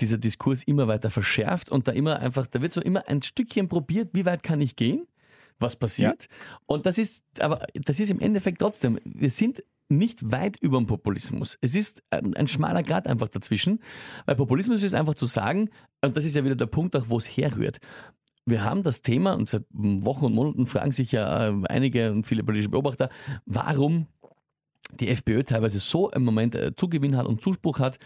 [0.00, 3.68] dieser Diskurs immer weiter verschärft und da immer einfach, da wird so immer ein Stückchen
[3.68, 5.06] probiert, wie weit kann ich gehen,
[5.58, 6.22] was passiert.
[6.22, 6.58] Ja.
[6.64, 10.86] Und das ist, aber das ist im Endeffekt trotzdem, wir sind nicht weit über dem
[10.86, 11.58] Populismus.
[11.60, 13.80] Es ist ein, ein, schmaler Grad einfach dazwischen,
[14.24, 15.68] weil Populismus ist einfach zu sagen,
[16.02, 17.78] und das ist ja wieder der Punkt, auch wo es herrührt.
[18.46, 22.26] Wir haben das Thema, und seit Wochen und Monaten fragen sich ja äh, einige und
[22.26, 23.10] viele politische Beobachter,
[23.44, 24.06] warum
[24.92, 27.98] die FPÖ teilweise so im Moment äh, Zugewinn hat und Zuspruch hat.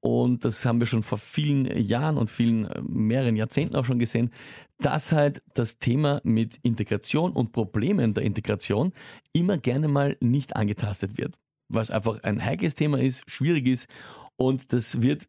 [0.00, 3.98] Und das haben wir schon vor vielen Jahren und vielen, äh, mehreren Jahrzehnten auch schon
[3.98, 4.30] gesehen,
[4.78, 8.92] dass halt das Thema mit Integration und Problemen der Integration
[9.32, 11.34] immer gerne mal nicht angetastet wird.
[11.68, 13.88] Was einfach ein heikles Thema ist, schwierig ist.
[14.36, 15.26] Und das wird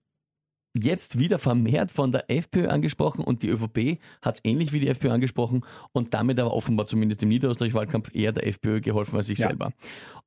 [0.83, 4.87] jetzt wieder vermehrt von der FPÖ angesprochen und die ÖVP hat es ähnlich wie die
[4.87, 9.39] FPÖ angesprochen und damit aber offenbar zumindest im Niederösterreich-Wahlkampf eher der FPÖ geholfen als sich
[9.39, 9.47] ja.
[9.47, 9.71] selber.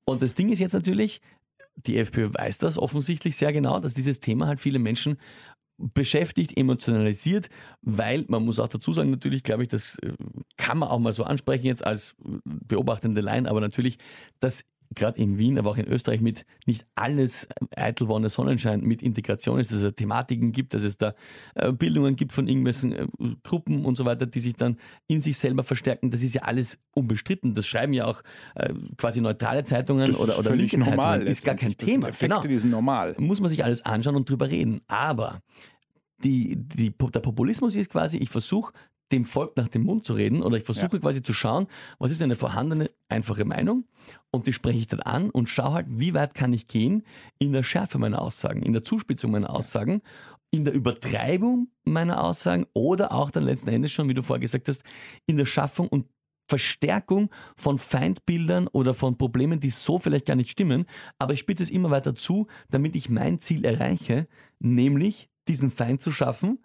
[0.05, 1.21] Und das Ding ist jetzt natürlich,
[1.87, 5.17] die FPÖ weiß das offensichtlich sehr genau, dass dieses Thema halt viele Menschen
[5.81, 7.49] beschäftigt, emotionalisiert,
[7.81, 10.13] weil man muss auch dazu sagen, natürlich glaube ich, das äh,
[10.57, 13.97] kann man auch mal so ansprechen jetzt als beobachtende Laien, aber natürlich,
[14.41, 19.03] dass gerade in Wien, aber auch in Österreich mit nicht alles eitel Wonne Sonnenschein mit
[19.03, 21.15] Integration ist, dass es Thematiken gibt, dass es da
[21.55, 23.07] äh, Bildungen gibt von irgendwelchen äh,
[23.45, 26.11] Gruppen und so weiter, die sich dann in sich selber verstärken.
[26.11, 27.55] Das ist ja alles unbestritten.
[27.55, 28.23] Das schreiben ja auch
[28.57, 31.27] äh, quasi neutrale Zeitungen oder, oder linke normal, Zeitungen.
[31.29, 32.09] Ist gar kein Thema.
[32.09, 32.41] Effekte, genau.
[32.43, 33.15] die sind normal.
[33.19, 34.81] Muss man sich alles anschauen und drüber reden.
[34.89, 35.41] Aber
[36.25, 38.73] die, die, der Populismus ist quasi, ich versuche
[39.13, 40.99] dem Volk nach dem Mund zu reden oder ich versuche ja.
[40.99, 41.67] quasi zu schauen,
[41.99, 43.85] was ist eine vorhandene, einfache Meinung?
[44.31, 47.03] Und die spreche ich dann an und schaue halt, wie weit kann ich gehen
[47.39, 50.03] in der Schärfe meiner Aussagen, in der Zuspitzung meiner Aussagen
[50.51, 54.69] in der Übertreibung meiner Aussagen oder auch dann letzten Endes schon, wie du vorher gesagt
[54.69, 54.83] hast,
[55.27, 56.07] in der Schaffung und
[56.49, 60.87] Verstärkung von Feindbildern oder von Problemen, die so vielleicht gar nicht stimmen,
[61.19, 64.27] aber ich spitze es immer weiter zu, damit ich mein Ziel erreiche,
[64.59, 66.59] nämlich diesen Feind zu schaffen,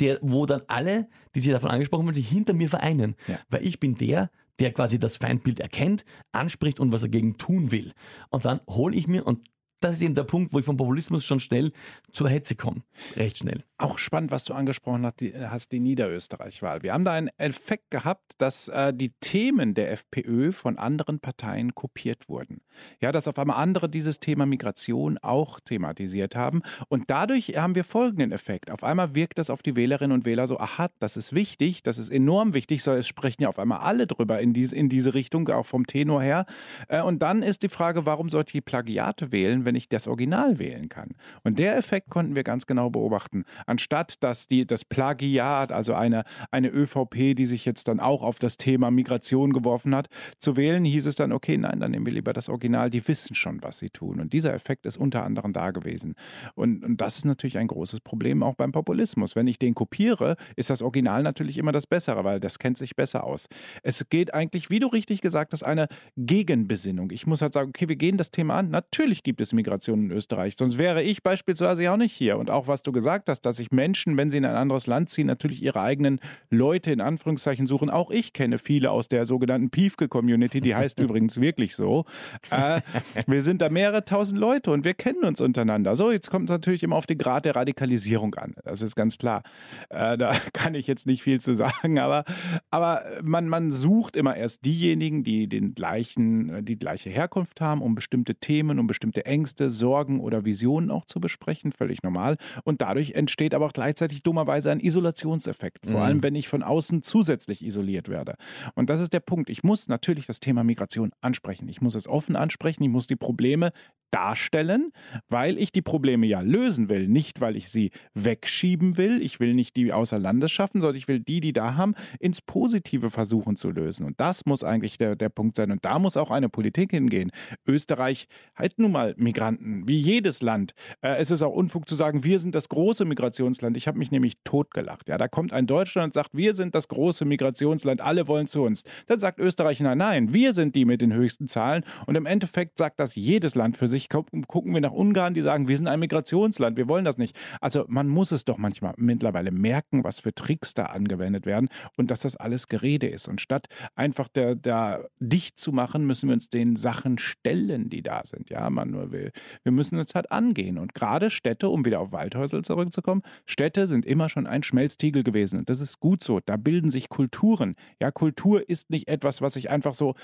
[0.00, 3.14] der, wo dann alle, die sich davon angesprochen werden, sich hinter mir vereinen.
[3.26, 3.38] Ja.
[3.48, 7.92] Weil ich bin der, der quasi das Feindbild erkennt, anspricht und was dagegen tun will.
[8.30, 9.48] Und dann hole ich mir, und
[9.80, 11.72] das ist eben der Punkt, wo ich vom Populismus schon schnell
[12.12, 12.82] zur Hetze komme.
[13.16, 13.64] Recht schnell.
[13.84, 16.82] Auch spannend, was du angesprochen hast, die, hast, die Niederösterreich-Wahl.
[16.82, 21.74] Wir haben da einen Effekt gehabt, dass äh, die Themen der FPÖ von anderen Parteien
[21.74, 22.62] kopiert wurden.
[23.02, 26.62] Ja, dass auf einmal andere dieses Thema Migration auch thematisiert haben.
[26.88, 28.70] Und dadurch haben wir folgenden Effekt.
[28.70, 31.98] Auf einmal wirkt das auf die Wählerinnen und Wähler so, aha, das ist wichtig, das
[31.98, 35.12] ist enorm wichtig, so, es sprechen ja auf einmal alle drüber in diese, in diese
[35.12, 36.46] Richtung, auch vom Tenor her.
[36.88, 40.58] Äh, und dann ist die Frage, warum sollte ich Plagiate wählen, wenn ich das Original
[40.58, 41.10] wählen kann?
[41.42, 43.44] Und der Effekt konnten wir ganz genau beobachten
[43.74, 48.38] anstatt dass die, das Plagiat, also eine, eine ÖVP, die sich jetzt dann auch auf
[48.38, 50.08] das Thema Migration geworfen hat,
[50.38, 53.34] zu wählen, hieß es dann, okay, nein, dann nehmen wir lieber das Original, die wissen
[53.34, 54.20] schon, was sie tun.
[54.20, 56.14] Und dieser Effekt ist unter anderem da gewesen.
[56.54, 59.34] Und, und das ist natürlich ein großes Problem auch beim Populismus.
[59.34, 62.94] Wenn ich den kopiere, ist das Original natürlich immer das Bessere, weil das kennt sich
[62.94, 63.46] besser aus.
[63.82, 67.10] Es geht eigentlich, wie du richtig gesagt hast, eine Gegenbesinnung.
[67.10, 68.70] Ich muss halt sagen, okay, wir gehen das Thema an.
[68.70, 72.38] Natürlich gibt es Migration in Österreich, sonst wäre ich beispielsweise auch nicht hier.
[72.38, 74.86] Und auch was du gesagt hast, dass ich sich Menschen, wenn sie in ein anderes
[74.86, 77.90] Land ziehen, natürlich ihre eigenen Leute in Anführungszeichen suchen.
[77.90, 82.04] Auch ich kenne viele aus der sogenannten Piefke-Community, die heißt übrigens wirklich so.
[82.50, 82.80] Äh,
[83.26, 85.96] wir sind da mehrere tausend Leute und wir kennen uns untereinander.
[85.96, 88.54] So, jetzt kommt es natürlich immer auf den Grad der Radikalisierung an.
[88.64, 89.42] Das ist ganz klar.
[89.88, 92.24] Äh, da kann ich jetzt nicht viel zu sagen, aber,
[92.70, 97.94] aber man, man sucht immer erst diejenigen, die den gleichen, die gleiche Herkunft haben, um
[97.94, 101.72] bestimmte Themen, um bestimmte Ängste, Sorgen oder Visionen auch zu besprechen.
[101.72, 102.36] Völlig normal.
[102.64, 105.86] Und dadurch entsteht aber auch gleichzeitig dummerweise ein Isolationseffekt.
[105.86, 106.02] Vor mhm.
[106.02, 108.36] allem, wenn ich von außen zusätzlich isoliert werde.
[108.74, 109.50] Und das ist der Punkt.
[109.50, 111.68] Ich muss natürlich das Thema Migration ansprechen.
[111.68, 112.84] Ich muss es offen ansprechen.
[112.84, 113.72] Ich muss die Probleme
[114.14, 114.92] darstellen,
[115.28, 119.20] weil ich die Probleme ja lösen will, nicht weil ich sie wegschieben will.
[119.20, 122.40] Ich will nicht die außer Landes schaffen, sondern ich will die, die da haben, ins
[122.40, 124.06] Positive versuchen zu lösen.
[124.06, 125.72] Und das muss eigentlich der, der Punkt sein.
[125.72, 127.32] Und da muss auch eine Politik hingehen.
[127.66, 130.74] Österreich hat nun mal Migranten, wie jedes Land.
[131.00, 133.76] Äh, es ist auch Unfug zu sagen, wir sind das große Migrationsland.
[133.76, 135.08] Ich habe mich nämlich totgelacht.
[135.08, 138.62] Ja, da kommt ein Deutschland und sagt, wir sind das große Migrationsland, alle wollen zu
[138.62, 138.84] uns.
[139.08, 141.84] Dann sagt Österreich, nein, nein, wir sind die mit den höchsten Zahlen.
[142.06, 145.42] Und im Endeffekt sagt das jedes Land für sich Gleichzeitig gucken wir nach Ungarn, die
[145.42, 147.36] sagen, wir sind ein Migrationsland, wir wollen das nicht.
[147.60, 152.10] Also man muss es doch manchmal mittlerweile merken, was für Tricks da angewendet werden und
[152.10, 153.28] dass das alles Gerede ist.
[153.28, 158.02] Und statt einfach da, da dicht zu machen, müssen wir uns den Sachen stellen, die
[158.02, 158.50] da sind.
[158.50, 159.30] Ja, man, wir,
[159.62, 160.78] wir müssen uns halt angehen.
[160.78, 165.60] Und gerade Städte, um wieder auf Waldhäusel zurückzukommen, Städte sind immer schon ein Schmelztiegel gewesen.
[165.60, 166.40] Und das ist gut so.
[166.44, 167.76] Da bilden sich Kulturen.
[168.00, 170.14] Ja, Kultur ist nicht etwas, was ich einfach so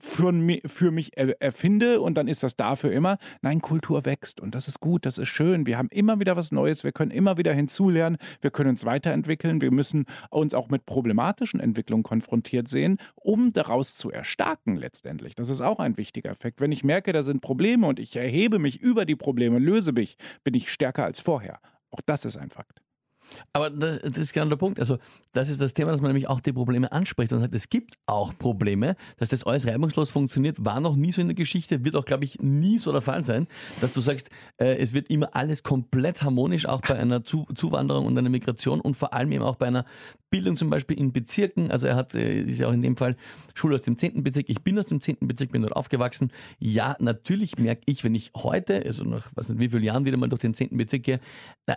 [0.00, 0.32] für,
[0.66, 3.18] für mich erfinde und dann ist das da für immer.
[3.42, 5.66] Nein, Kultur wächst und das ist gut, das ist schön.
[5.66, 9.60] Wir haben immer wieder was Neues, wir können immer wieder hinzulernen, wir können uns weiterentwickeln,
[9.60, 15.34] wir müssen uns auch mit problematischen Entwicklungen konfrontiert sehen, um daraus zu erstarken letztendlich.
[15.34, 16.60] Das ist auch ein wichtiger Effekt.
[16.60, 20.16] Wenn ich merke, da sind Probleme und ich erhebe mich über die Probleme, löse mich,
[20.44, 21.60] bin ich stärker als vorher.
[21.90, 22.80] Auch das ist ein Fakt.
[23.52, 24.78] Aber das ist genau der Punkt.
[24.80, 24.98] Also,
[25.32, 27.94] das ist das Thema, dass man nämlich auch die Probleme anspricht und sagt, es gibt
[28.06, 28.96] auch Probleme.
[29.18, 32.24] Dass das alles reibungslos funktioniert, war noch nie so in der Geschichte, wird auch, glaube
[32.24, 33.46] ich, nie so der Fall sein,
[33.80, 38.06] dass du sagst, äh, es wird immer alles komplett harmonisch, auch bei einer Zu Zuwanderung
[38.06, 39.84] und einer Migration und vor allem eben auch bei einer
[40.30, 41.70] Bildung zum Beispiel in Bezirken.
[41.70, 43.16] Also, er hat, äh, ist ja auch in dem Fall
[43.54, 44.22] Schule aus dem 10.
[44.22, 44.48] Bezirk.
[44.48, 45.18] Ich bin aus dem 10.
[45.20, 46.32] Bezirk, bin dort aufgewachsen.
[46.58, 50.16] Ja, natürlich merke ich, wenn ich heute, also nach was nicht wie vielen Jahren wieder
[50.16, 50.76] mal durch den 10.
[50.76, 51.20] Bezirk gehe,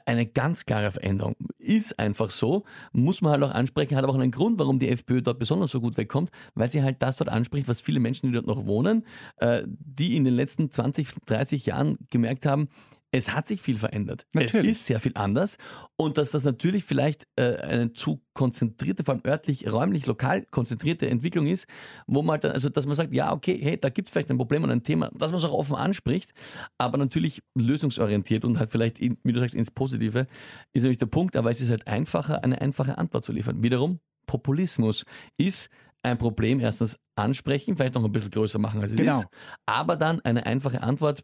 [0.05, 4.19] eine ganz klare Veränderung ist einfach so, muss man halt auch ansprechen, hat aber auch
[4.19, 7.29] einen Grund, warum die FPÖ dort besonders so gut wegkommt, weil sie halt das dort
[7.29, 9.05] anspricht, was viele Menschen, die dort noch wohnen,
[9.37, 12.67] äh, die in den letzten 20, 30 Jahren gemerkt haben,
[13.13, 14.25] es hat sich viel verändert.
[14.33, 14.71] Natürlich.
[14.71, 15.57] Es ist sehr viel anders
[15.95, 21.07] und dass das natürlich vielleicht äh, eine zu konzentrierte, vor allem örtlich, räumlich, lokal konzentrierte
[21.07, 21.67] Entwicklung ist,
[22.07, 24.37] wo man dann, also dass man sagt, ja, okay, hey, da gibt es vielleicht ein
[24.37, 26.31] Problem und ein Thema, dass man es auch offen anspricht,
[26.79, 30.25] aber natürlich lösungsorientiert und halt vielleicht, in, wie du sagst, ins Positive,
[30.73, 33.61] ist nämlich der Punkt, aber es ist halt einfacher, eine einfache Antwort zu liefern.
[33.61, 35.05] Wiederum, Populismus
[35.37, 35.69] ist
[36.01, 39.19] ein Problem erstens ansprechen, vielleicht noch ein bisschen größer machen, als es genau.
[39.19, 39.27] ist,
[39.67, 41.23] aber dann eine einfache Antwort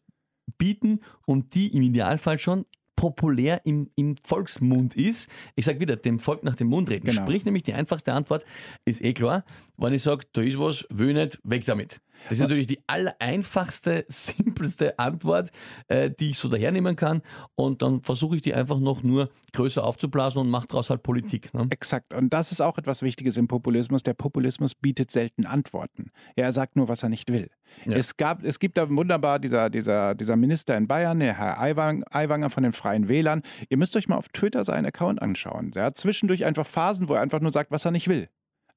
[0.57, 5.29] bieten und die im Idealfall schon populär im, im Volksmund ist.
[5.55, 7.05] Ich sage wieder, dem Volk nach dem Mund reden.
[7.05, 7.21] Genau.
[7.21, 8.43] Sprich nämlich die einfachste Antwort
[8.83, 9.45] ist eh klar,
[9.77, 12.01] wenn ich sage, da ist was, will nicht, weg damit.
[12.23, 15.51] Das ist natürlich die allereinfachste, simpelste Antwort,
[15.87, 17.21] äh, die ich so dahernehmen kann.
[17.55, 21.53] Und dann versuche ich die einfach noch nur größer aufzublasen und mache daraus halt Politik.
[21.53, 21.67] Ne?
[21.69, 22.13] Exakt.
[22.13, 24.03] Und das ist auch etwas Wichtiges im Populismus.
[24.03, 26.11] Der Populismus bietet selten Antworten.
[26.35, 27.49] Er sagt nur, was er nicht will.
[27.85, 27.97] Ja.
[27.97, 32.49] Es, gab, es gibt da wunderbar dieser, dieser, dieser Minister in Bayern, der Herr Aiwanger
[32.49, 33.41] von den Freien Wählern.
[33.69, 35.71] Ihr müsst euch mal auf Twitter seinen Account anschauen.
[35.71, 38.29] Der hat zwischendurch einfach Phasen, wo er einfach nur sagt, was er nicht will.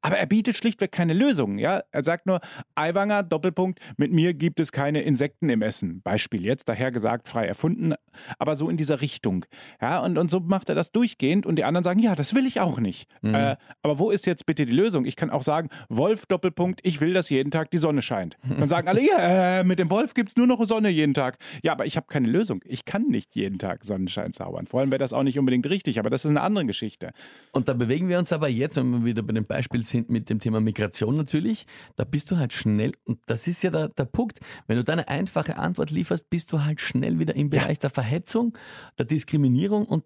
[0.02, 1.58] Aber er bietet schlichtweg keine Lösungen.
[1.58, 1.82] Ja?
[1.92, 2.40] Er sagt nur,
[2.74, 6.02] Aiwanger, Doppelpunkt, mit mir gibt es keine Insekten im Essen.
[6.02, 7.94] Beispiel jetzt, daher gesagt, frei erfunden,
[8.38, 9.44] aber so in dieser Richtung.
[9.80, 12.46] Ja, und, und so macht er das durchgehend und die anderen sagen, ja, das will
[12.46, 13.08] ich auch nicht.
[13.22, 13.34] Mhm.
[13.34, 15.04] Äh, aber wo ist jetzt bitte die Lösung?
[15.04, 18.36] Ich kann auch sagen, Wolf, Doppelpunkt, ich will, dass jeden Tag die Sonne scheint.
[18.48, 21.38] Dann sagen alle, ja, äh, mit dem Wolf gibt es nur noch Sonne jeden Tag.
[21.62, 22.60] Ja, aber ich habe keine Lösung.
[22.64, 24.66] Ich kann nicht jeden Tag Sonnenschein zaubern.
[24.66, 27.12] Vor allem wäre das auch nicht unbedingt richtig, aber das ist eine andere Geschichte.
[27.52, 30.30] Und da bewegen wir uns aber jetzt, wenn wir wieder bei dem Beispiel sind mit
[30.30, 34.04] dem Thema Migration natürlich, da bist du halt schnell, und das ist ja der, der
[34.04, 37.82] Punkt, wenn du deine einfache Antwort lieferst, bist du halt schnell wieder im Bereich ja.
[37.82, 38.56] der Verhetzung,
[38.98, 40.04] der Diskriminierung und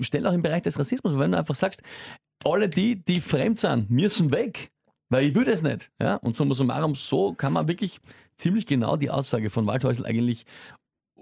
[0.00, 1.18] schnell auch im Bereich des Rassismus.
[1.18, 1.82] Wenn du einfach sagst,
[2.44, 4.70] alle die, die fremd sind, müssen weg,
[5.08, 5.90] weil ich würde es nicht.
[6.00, 6.16] Ja?
[6.16, 8.00] Und so summarum, so kann man wirklich
[8.36, 10.46] ziemlich genau die Aussage von Waldhäusl eigentlich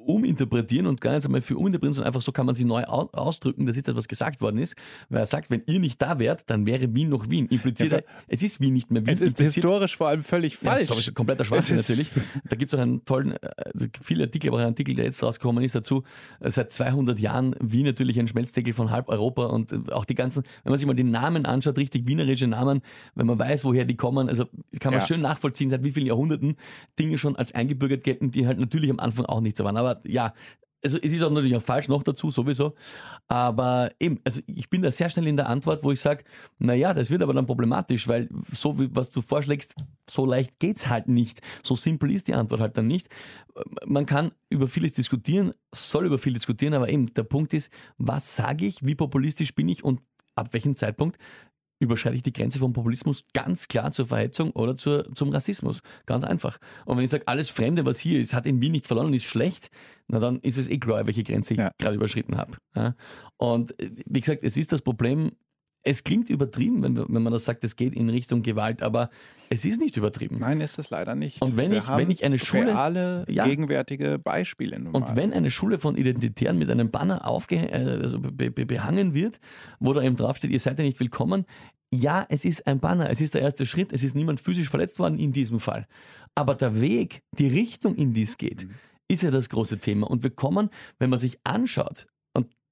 [0.09, 3.66] uminterpretieren und gar nicht einmal für uminterpretieren, sondern einfach so kann man sie neu ausdrücken.
[3.66, 4.75] Das ist das, was gesagt worden ist.
[5.11, 7.47] Weil er sagt, wenn ihr nicht da wärt, dann wäre Wien noch Wien.
[7.47, 9.12] Impliziert ja, es ist Wien nicht mehr Wien.
[9.12, 10.88] Es ist historisch vor allem völlig falsch.
[10.88, 12.09] Ja, das ist kompletter Schwachsinn natürlich.
[12.49, 13.37] Da gibt es auch einen tollen,
[13.75, 16.05] also viele Artikel, aber ein Artikel, der jetzt rausgekommen ist dazu.
[16.40, 20.71] Seit 200 Jahren Wien natürlich ein Schmelzdeckel von halb Europa und auch die ganzen, wenn
[20.71, 22.81] man sich mal die Namen anschaut, richtig wienerische Namen,
[23.14, 24.47] wenn man weiß, woher die kommen, also
[24.81, 25.07] kann man ja.
[25.07, 26.57] schön nachvollziehen, seit wie vielen Jahrhunderten
[26.99, 29.77] Dinge schon als eingebürgert gelten, die halt natürlich am Anfang auch nicht so waren.
[29.77, 30.33] Aber ja,
[30.83, 32.75] also es ist auch natürlich auch falsch noch dazu, sowieso.
[33.27, 36.25] Aber eben, also ich bin da sehr schnell in der Antwort, wo ich sage,
[36.59, 39.75] naja, das wird aber dann problematisch, weil so wie was du vorschlägst,
[40.09, 41.41] so leicht geht es halt nicht.
[41.65, 43.09] So simpel ist die Antwort halt dann nicht.
[43.87, 48.37] Man kann über vieles diskutieren, soll über viel diskutieren, aber eben der Punkt ist, was
[48.37, 50.01] sage ich, wie populistisch bin ich und
[50.37, 51.19] ab welchem Zeitpunkt
[51.79, 55.81] überschreite ich die Grenze vom Populismus ganz klar zur Verhetzung oder zur, zum Rassismus.
[56.07, 56.59] Ganz einfach.
[56.85, 59.14] Und wenn ich sage, alles Fremde, was hier ist, hat in Wien nicht verloren und
[59.14, 59.71] ist schlecht,
[60.09, 61.71] na dann ist es eh klar, welche Grenze ich ja.
[61.79, 62.59] gerade überschritten habe.
[63.37, 65.33] Und äh, wie gesagt, es ist das Problem,
[65.85, 69.11] es klingt übertrieben, wenn, wenn man das sagt, es geht in Richtung Gewalt, aber
[69.51, 70.37] es ist nicht übertrieben.
[70.38, 71.41] Nein, ist es leider nicht.
[71.41, 72.69] Und wenn, ich, wenn ich eine Schule.
[72.69, 74.79] Reale, ja, gegenwärtige Beispiele.
[74.79, 78.67] Nun und wenn eine Schule von Identitären mit einem Banner aufge, äh, also be, be,
[78.67, 79.41] behangen wird,
[79.81, 81.47] wo da eben draufsteht, ihr seid ja nicht willkommen,
[81.91, 84.99] ja, es ist ein Banner, es ist der erste Schritt, es ist niemand physisch verletzt
[84.99, 85.87] worden in diesem Fall.
[86.35, 88.75] Aber der Weg, die Richtung, in die es geht, mhm.
[89.09, 90.11] ist ja das große Thema.
[90.11, 92.07] Und wir kommen, wenn man sich anschaut,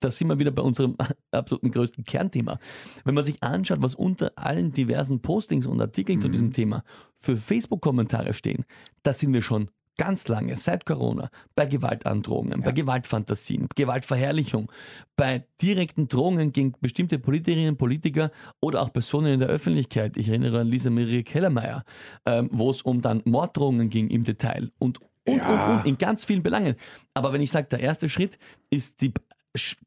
[0.01, 0.97] da sind wir wieder bei unserem
[1.31, 2.59] absoluten größten Kernthema.
[3.05, 6.23] Wenn man sich anschaut, was unter allen diversen Postings und Artikeln mhm.
[6.23, 6.85] zu diesem Thema
[7.19, 8.65] für Facebook-Kommentare stehen,
[9.03, 12.65] da sind wir schon ganz lange, seit Corona, bei Gewaltandrohungen, ja.
[12.65, 14.71] bei Gewaltfantasien, Gewaltverherrlichung,
[15.17, 18.31] bei direkten Drohungen gegen bestimmte Politikerinnen, Politiker
[18.61, 20.17] oder auch Personen in der Öffentlichkeit.
[20.17, 21.85] Ich erinnere an Lisa Marie Kellermeier,
[22.27, 25.71] ähm, wo es um dann Morddrohungen ging im Detail und und, ja.
[25.71, 26.77] und, und, in ganz vielen Belangen.
[27.13, 28.39] Aber wenn ich sage, der erste Schritt
[28.71, 29.13] ist die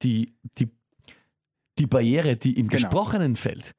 [0.02, 0.70] die, die,
[1.78, 2.82] die Barriere, die im genau.
[2.82, 3.76] Gesprochenen fällt,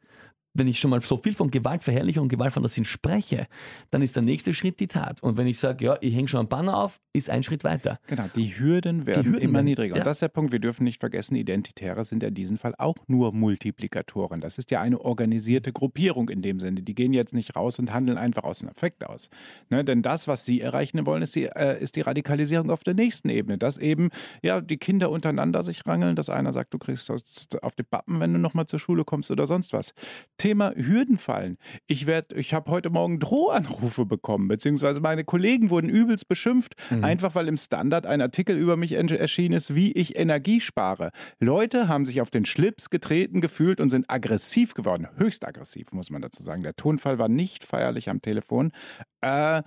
[0.54, 3.46] wenn ich schon mal so viel von Gewaltverherrlichung und Gewaltfantasien spreche,
[3.90, 5.22] dann ist der nächste Schritt die Tat.
[5.22, 7.98] Und wenn ich sage, ja, ich hänge schon am Banner auf, ist ein Schritt weiter.
[8.06, 9.96] Genau, die Hürden werden die Hürden immer werden, niedriger.
[9.96, 10.00] Ja.
[10.02, 12.96] Und das ist der Punkt, wir dürfen nicht vergessen, Identitäre sind in diesem Fall auch
[13.06, 14.40] nur Multiplikatoren.
[14.40, 16.82] Das ist ja eine organisierte Gruppierung in dem Sinne.
[16.82, 19.28] Die gehen jetzt nicht raus und handeln einfach aus dem Effekt aus.
[19.70, 19.84] Ne?
[19.84, 23.28] Denn das, was sie erreichen wollen, ist die, äh, ist die Radikalisierung auf der nächsten
[23.28, 23.56] Ebene.
[23.58, 24.10] Dass eben
[24.42, 28.32] ja, die Kinder untereinander sich rangeln, dass einer sagt, du kriegst auf die Pappen, wenn
[28.32, 29.94] du nochmal zur Schule kommst oder sonst was.
[30.40, 31.59] Thema Hürden fallen.
[31.87, 37.05] Ich, ich habe heute Morgen Drohanrufe bekommen, beziehungsweise meine Kollegen wurden übelst beschimpft, mhm.
[37.05, 41.11] einfach weil im Standard ein Artikel über mich erschienen ist, wie ich Energie spare.
[41.40, 45.09] Leute haben sich auf den Schlips getreten gefühlt und sind aggressiv geworden.
[45.18, 46.62] Höchst aggressiv, muss man dazu sagen.
[46.62, 48.72] Der Tonfall war nicht feierlich am Telefon,
[49.20, 49.62] äh,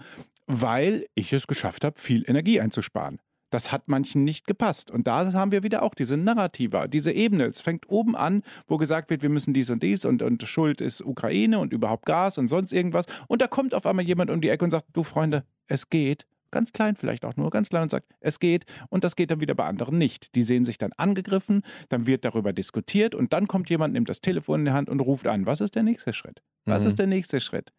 [0.48, 3.20] weil ich es geschafft habe, viel Energie einzusparen.
[3.54, 4.90] Das hat manchen nicht gepasst.
[4.90, 7.46] Und da haben wir wieder auch diese Narrativa, diese Ebene.
[7.46, 10.82] Es fängt oben an, wo gesagt wird, wir müssen dies und dies und, und Schuld
[10.82, 13.06] ist Ukraine und überhaupt Gas und sonst irgendwas.
[13.28, 16.26] Und da kommt auf einmal jemand um die Ecke und sagt, du Freunde, es geht.
[16.50, 18.66] Ganz klein, vielleicht auch nur ganz klein und sagt, es geht.
[18.90, 20.34] Und das geht dann wieder bei anderen nicht.
[20.34, 24.22] Die sehen sich dann angegriffen, dann wird darüber diskutiert und dann kommt jemand, nimmt das
[24.22, 25.46] Telefon in die Hand und ruft an.
[25.46, 26.42] Was ist der nächste Schritt?
[26.66, 26.90] Was mhm.
[26.90, 27.72] ist der nächste Schritt?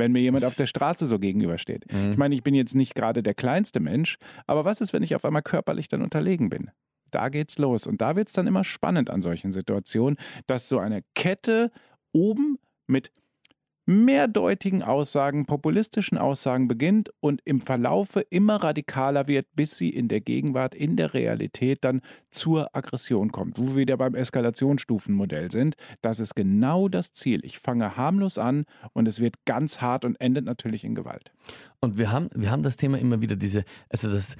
[0.00, 1.84] Wenn mir jemand auf der Straße so gegenübersteht.
[1.92, 2.10] Mhm.
[2.10, 5.14] Ich meine, ich bin jetzt nicht gerade der kleinste Mensch, aber was ist, wenn ich
[5.14, 6.70] auf einmal körperlich dann unterlegen bin?
[7.12, 7.86] Da geht's los.
[7.86, 11.70] Und da wird es dann immer spannend an solchen Situationen, dass so eine Kette
[12.12, 12.58] oben
[12.88, 13.12] mit
[13.90, 20.20] mehrdeutigen Aussagen, populistischen Aussagen beginnt und im Verlaufe immer radikaler wird, bis sie in der
[20.20, 22.00] Gegenwart, in der Realität dann
[22.30, 23.58] zur Aggression kommt.
[23.58, 25.74] Wo wir wieder beim Eskalationsstufenmodell sind.
[26.02, 27.40] Das ist genau das Ziel.
[27.44, 31.32] Ich fange harmlos an und es wird ganz hart und endet natürlich in Gewalt.
[31.80, 34.36] Und wir haben, wir haben das Thema immer wieder, diese, also das,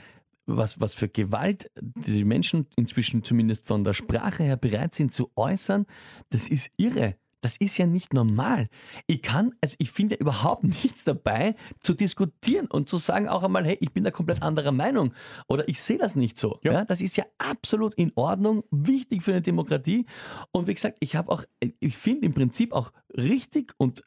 [0.47, 5.31] was, was für Gewalt die Menschen inzwischen zumindest von der Sprache her bereit sind zu
[5.37, 5.87] äußern,
[6.31, 7.17] das ist irre.
[7.41, 8.69] Das ist ja nicht normal.
[9.07, 13.65] Ich kann, also ich finde überhaupt nichts dabei, zu diskutieren und zu sagen auch einmal,
[13.65, 15.15] hey, ich bin da komplett anderer Meinung
[15.49, 16.59] oder ich sehe das nicht so.
[16.63, 16.73] Ja.
[16.73, 16.85] ja.
[16.85, 20.07] das ist ja absolut in Ordnung, wichtig für eine Demokratie.
[20.53, 21.45] Und wie gesagt, ich habe auch,
[21.81, 24.05] ich finde im Prinzip auch richtig und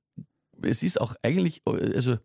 [0.61, 2.17] es ist auch eigentlich, also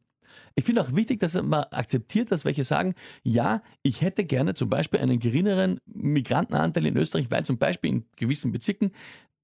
[0.54, 4.68] ich finde auch wichtig, dass man akzeptiert, dass welche sagen, ja, ich hätte gerne zum
[4.68, 8.90] Beispiel einen geringeren Migrantenanteil in Österreich, weil zum Beispiel in gewissen Bezirken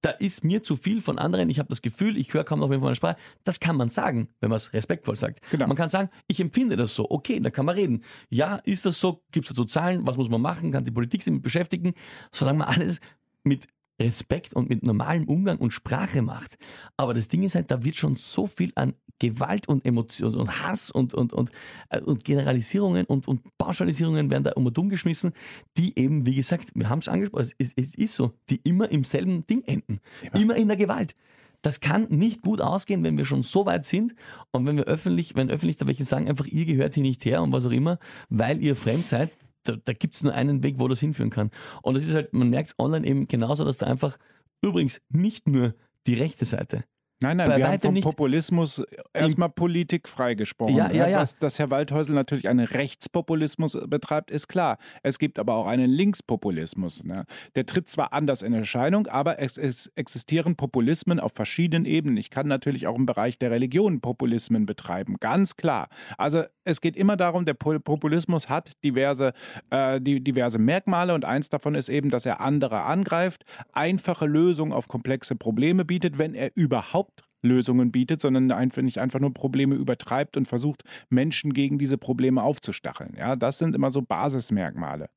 [0.04, 2.68] da ist mir zu viel von anderen, ich habe das Gefühl, ich höre kaum noch
[2.68, 3.16] mehr von meiner Sprache.
[3.42, 5.40] Das kann man sagen, wenn man es respektvoll sagt.
[5.50, 5.66] Genau.
[5.66, 8.04] Man kann sagen, ich empfinde das so, okay, da kann man reden.
[8.28, 9.22] Ja, ist das so?
[9.32, 10.06] Gibt es dazu Zahlen?
[10.06, 10.72] Was muss man machen?
[10.72, 11.94] Kann die Politik sich damit beschäftigen?
[12.32, 13.00] Solange man alles
[13.44, 13.66] mit
[14.00, 16.56] Respekt und mit normalem Umgang und Sprache macht.
[16.96, 20.62] Aber das Ding ist halt, da wird schon so viel an Gewalt und Emotion und
[20.62, 21.50] Hass und, und, und,
[21.90, 25.32] äh, und Generalisierungen und, und Pauschalisierungen werden da um und um geschmissen,
[25.76, 29.04] die eben, wie gesagt, wir haben es angesprochen, es, es, ist so, die immer im
[29.04, 30.00] selben Ding enden.
[30.22, 31.14] Immer, immer in der Gewalt.
[31.62, 34.14] Das kann nicht gut ausgehen, wenn wir schon so weit sind
[34.50, 37.42] und wenn wir öffentlich, wenn öffentlich da welche sagen, einfach ihr gehört hier nicht her
[37.42, 40.78] und was auch immer, weil ihr fremd seid, da, da gibt es nur einen Weg,
[40.78, 41.50] wo das hinführen kann.
[41.82, 44.16] Und das ist halt, man merkt es online eben genauso, dass da einfach
[44.62, 45.74] übrigens nicht nur
[46.06, 46.84] die rechte Seite,
[47.24, 48.82] Nein, nein, wir haben vom Populismus
[49.14, 50.76] erstmal Politik freigesprochen.
[50.76, 51.20] Ja, ja, ja.
[51.20, 54.78] Dass, dass Herr Waldhäusl natürlich einen Rechtspopulismus betreibt, ist klar.
[55.02, 57.04] Es gibt aber auch einen Linkspopulismus.
[57.04, 57.24] Ne?
[57.54, 62.18] Der tritt zwar anders in Erscheinung, aber es, es, existieren Populismen auf verschiedenen Ebenen.
[62.18, 65.88] Ich kann natürlich auch im Bereich der Religion Populismen betreiben, ganz klar.
[66.18, 69.32] Also es geht immer darum, der Populismus hat diverse,
[69.70, 74.72] äh, die, diverse Merkmale und eins davon ist eben, dass er andere angreift, einfache Lösungen
[74.72, 79.74] auf komplexe Probleme bietet, wenn er überhaupt Lösungen bietet, sondern einfach nicht einfach nur Probleme
[79.74, 83.14] übertreibt und versucht, Menschen gegen diese Probleme aufzustacheln.
[83.18, 85.08] Ja, das sind immer so Basismerkmale.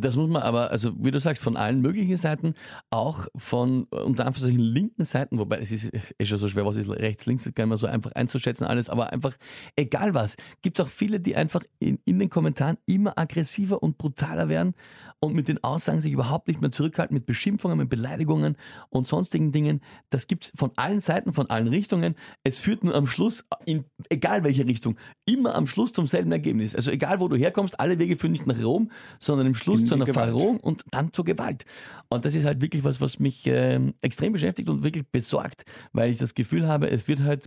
[0.00, 2.54] Das muss man aber, also wie du sagst, von allen möglichen Seiten,
[2.90, 6.88] auch von unter Anführungszeichen linken Seiten, wobei es ist, ist schon so schwer, was ist
[6.88, 9.36] rechts, links, kann man so einfach einzuschätzen, alles, aber einfach,
[9.76, 13.98] egal was, gibt es auch viele, die einfach in, in den Kommentaren immer aggressiver und
[13.98, 14.74] brutaler werden
[15.20, 18.56] und mit den Aussagen sich überhaupt nicht mehr zurückhalten, mit Beschimpfungen, mit Beleidigungen
[18.88, 19.80] und sonstigen Dingen.
[20.10, 22.16] Das gibt es von allen Seiten, von allen Richtungen.
[22.42, 26.74] Es führt nur am Schluss, in egal welche Richtung, immer am Schluss zum selben Ergebnis.
[26.74, 28.90] Also egal, wo du herkommst, alle Wege führen nicht nach Rom,
[29.20, 30.06] sondern im Schluss zu einer.
[30.06, 31.64] Verrohung und dann zur Gewalt.
[32.08, 36.10] Und das ist halt wirklich was, was mich äh, extrem beschäftigt und wirklich besorgt, weil
[36.10, 37.46] ich das Gefühl habe, es wird halt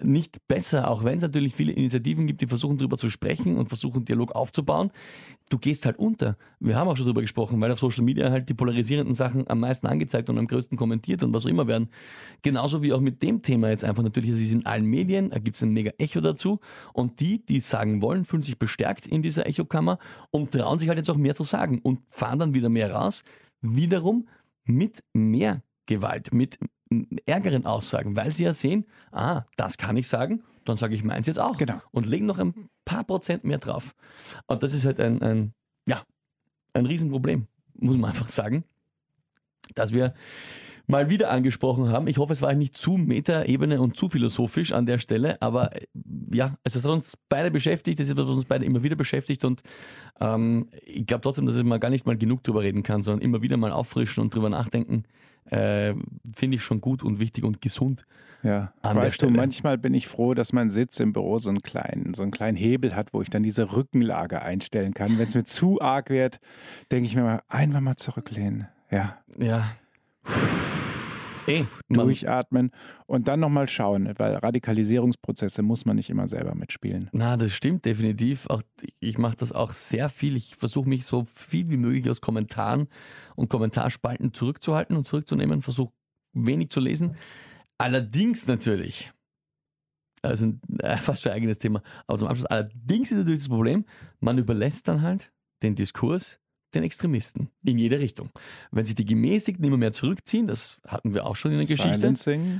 [0.00, 3.66] nicht besser, auch wenn es natürlich viele Initiativen gibt, die versuchen darüber zu sprechen und
[3.66, 4.90] versuchen Dialog aufzubauen.
[5.48, 6.36] Du gehst halt unter.
[6.60, 9.60] Wir haben auch schon darüber gesprochen, weil auf Social Media halt die polarisierenden Sachen am
[9.60, 11.88] meisten angezeigt und am größten kommentiert und was auch immer werden.
[12.42, 15.38] Genauso wie auch mit dem Thema jetzt einfach natürlich, es ist in allen Medien, da
[15.38, 16.60] gibt es ein mega Echo dazu
[16.92, 19.98] und die, die sagen wollen, fühlen sich bestärkt in dieser Echokammer
[20.30, 23.24] und trauen sich halt jetzt auch mehr zu sagen und fahren dann wieder mehr raus.
[23.60, 24.28] Wiederum
[24.64, 26.58] mit mehr Gewalt, mit
[27.26, 31.26] ärgeren Aussagen, weil sie ja sehen, ah, das kann ich sagen, dann sage ich meins
[31.26, 31.56] jetzt auch.
[31.56, 31.80] Genau.
[31.90, 33.94] Und legen noch ein paar Prozent mehr drauf.
[34.46, 35.54] Und das ist halt ein, ein,
[35.86, 36.02] ja,
[36.72, 38.64] ein Riesenproblem, muss man einfach sagen,
[39.74, 40.14] dass wir
[40.88, 42.08] mal wieder angesprochen haben.
[42.08, 45.86] Ich hoffe, es war nicht zu Metaebene und zu philosophisch an der Stelle, aber äh,
[46.32, 49.62] ja, also es hat uns beide beschäftigt, es hat uns beide immer wieder beschäftigt und
[50.20, 53.42] ähm, ich glaube trotzdem, dass man gar nicht mal genug drüber reden kann, sondern immer
[53.42, 55.04] wieder mal auffrischen und drüber nachdenken,
[55.44, 55.94] äh,
[56.34, 58.04] finde ich schon gut und wichtig und gesund.
[58.42, 62.14] Ja, weißt du, manchmal bin ich froh, dass mein Sitz im Büro so einen kleinen,
[62.14, 65.18] so einen kleinen Hebel hat, wo ich dann diese Rückenlage einstellen kann.
[65.18, 66.38] Wenn es mir zu arg wird,
[66.92, 68.68] denke ich mir mal, einfach mal zurücklehnen.
[68.90, 69.18] Ja.
[69.38, 69.64] Ja.
[71.48, 72.70] Ey, durchatmen
[73.06, 77.08] und dann nochmal schauen, weil Radikalisierungsprozesse muss man nicht immer selber mitspielen.
[77.12, 78.46] Na, das stimmt definitiv.
[78.48, 78.62] Auch
[79.00, 80.36] ich mache das auch sehr viel.
[80.36, 82.88] Ich versuche mich so viel wie möglich aus Kommentaren
[83.36, 85.92] und Kommentarspalten zurückzuhalten und zurückzunehmen, versuche
[86.32, 87.16] wenig zu lesen.
[87.78, 89.12] Allerdings natürlich,
[90.22, 93.84] also äh, fast schon ein eigenes Thema, aber zum Abschluss, allerdings ist natürlich das Problem,
[94.20, 95.32] man überlässt dann halt
[95.62, 96.40] den Diskurs
[96.74, 98.30] den Extremisten in jede Richtung.
[98.70, 102.14] Wenn sich die Gemäßigten immer mehr zurückziehen, das hatten wir auch schon in der Geschichte.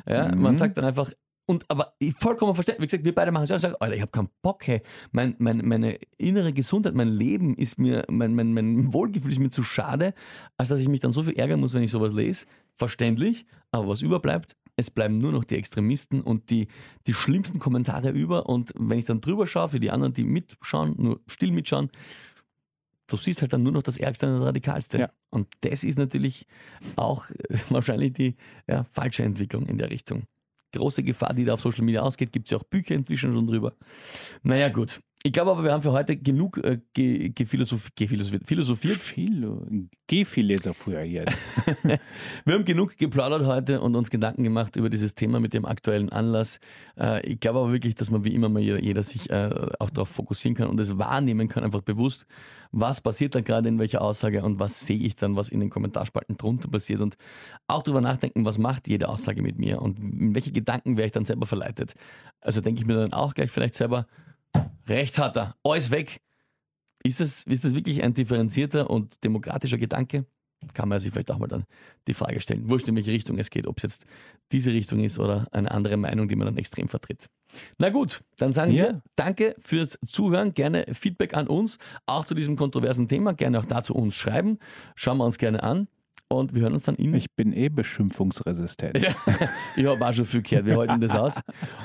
[0.09, 0.43] Ja, mhm.
[0.43, 1.13] Man sagt dann einfach,
[1.47, 4.03] und aber vollkommen verständlich, wie gesagt, wir beide machen es auch, ich sage, Alter, ich
[4.03, 4.83] habe keinen Bock, hey,
[5.13, 9.49] mein, mein, meine innere Gesundheit, mein Leben ist mir, mein, mein, mein Wohlgefühl ist mir
[9.49, 10.13] zu schade,
[10.59, 12.45] als dass ich mich dann so viel ärgern muss, wenn ich sowas lese.
[12.75, 16.69] Verständlich, aber was überbleibt, es bleiben nur noch die Extremisten und die,
[17.07, 18.49] die schlimmsten Kommentare über.
[18.49, 21.91] Und wenn ich dann drüber schaue, für die anderen, die mitschauen, nur still mitschauen,
[23.09, 24.99] du siehst halt dann nur noch das Ärgste und das Radikalste.
[24.99, 25.11] Ja.
[25.31, 26.47] Und das ist natürlich
[26.97, 28.37] auch äh, wahrscheinlich die
[28.69, 30.25] ja, falsche Entwicklung in der Richtung.
[30.73, 33.47] Große Gefahr, die da auf Social Media ausgeht, gibt es ja auch Bücher inzwischen schon
[33.47, 33.75] drüber.
[34.43, 35.01] Naja, gut.
[35.25, 38.47] Ich glaube aber, wir haben für heute genug äh, ge gefilosoph gefilosophiert.
[38.47, 39.01] philosophiert.
[39.01, 39.67] Philo
[40.07, 41.25] Gephilosophier hier.
[42.45, 46.09] Wir haben genug geplaudert heute und uns Gedanken gemacht über dieses Thema mit dem aktuellen
[46.09, 46.61] Anlass.
[46.97, 49.51] Äh, ich glaube aber wirklich, dass man wie immer mal jeder, jeder sich äh,
[49.81, 52.27] auch darauf fokussieren kann und es wahrnehmen kann, einfach bewusst,
[52.71, 55.69] was passiert da gerade in welcher Aussage und was sehe ich dann, was in den
[55.69, 57.17] Kommentarspalten drunter passiert und
[57.67, 61.13] auch darüber nachdenken, was macht jede Aussage mit mir und in welche Gedanken wäre ich
[61.13, 61.95] dann selber verleitet.
[62.41, 64.07] Also denke ich mir dann auch gleich vielleicht selber,
[64.87, 66.21] rechts hat er, alles weg.
[67.05, 70.27] Ist das, ist das wirklich ein differenzierter und demokratischer Gedanke?
[70.75, 71.65] Kann man sich vielleicht auch mal dann
[72.09, 72.69] die Frage stellen.
[72.69, 74.07] Wurscht, in welche Richtung es geht, ob es jetzt
[74.51, 77.29] diese Richtung ist oder eine andere Meinung, die man dann extrem vertritt.
[77.79, 78.85] Na gut, dann sagen Ja.
[78.85, 80.55] wir Danke fürs Zuhören.
[80.55, 83.35] Gerne Feedback an uns, auch zu diesem kontroversen Thema.
[83.35, 84.59] Gerne auch dazu uns schreiben.
[84.97, 85.87] Schauen wir uns gerne an.
[86.31, 87.15] Und wir hören uns dann in.
[87.15, 88.99] Ich bin eh beschimpfungsresistent.
[88.99, 89.15] Ja,
[89.77, 90.67] ich habe auch schon viel gehört.
[90.67, 91.41] Wir halten das aus.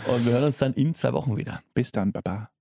[0.06, 1.62] Und wir hören uns dann in zwei Wochen wieder.
[1.74, 2.54] Bis dann, Baba.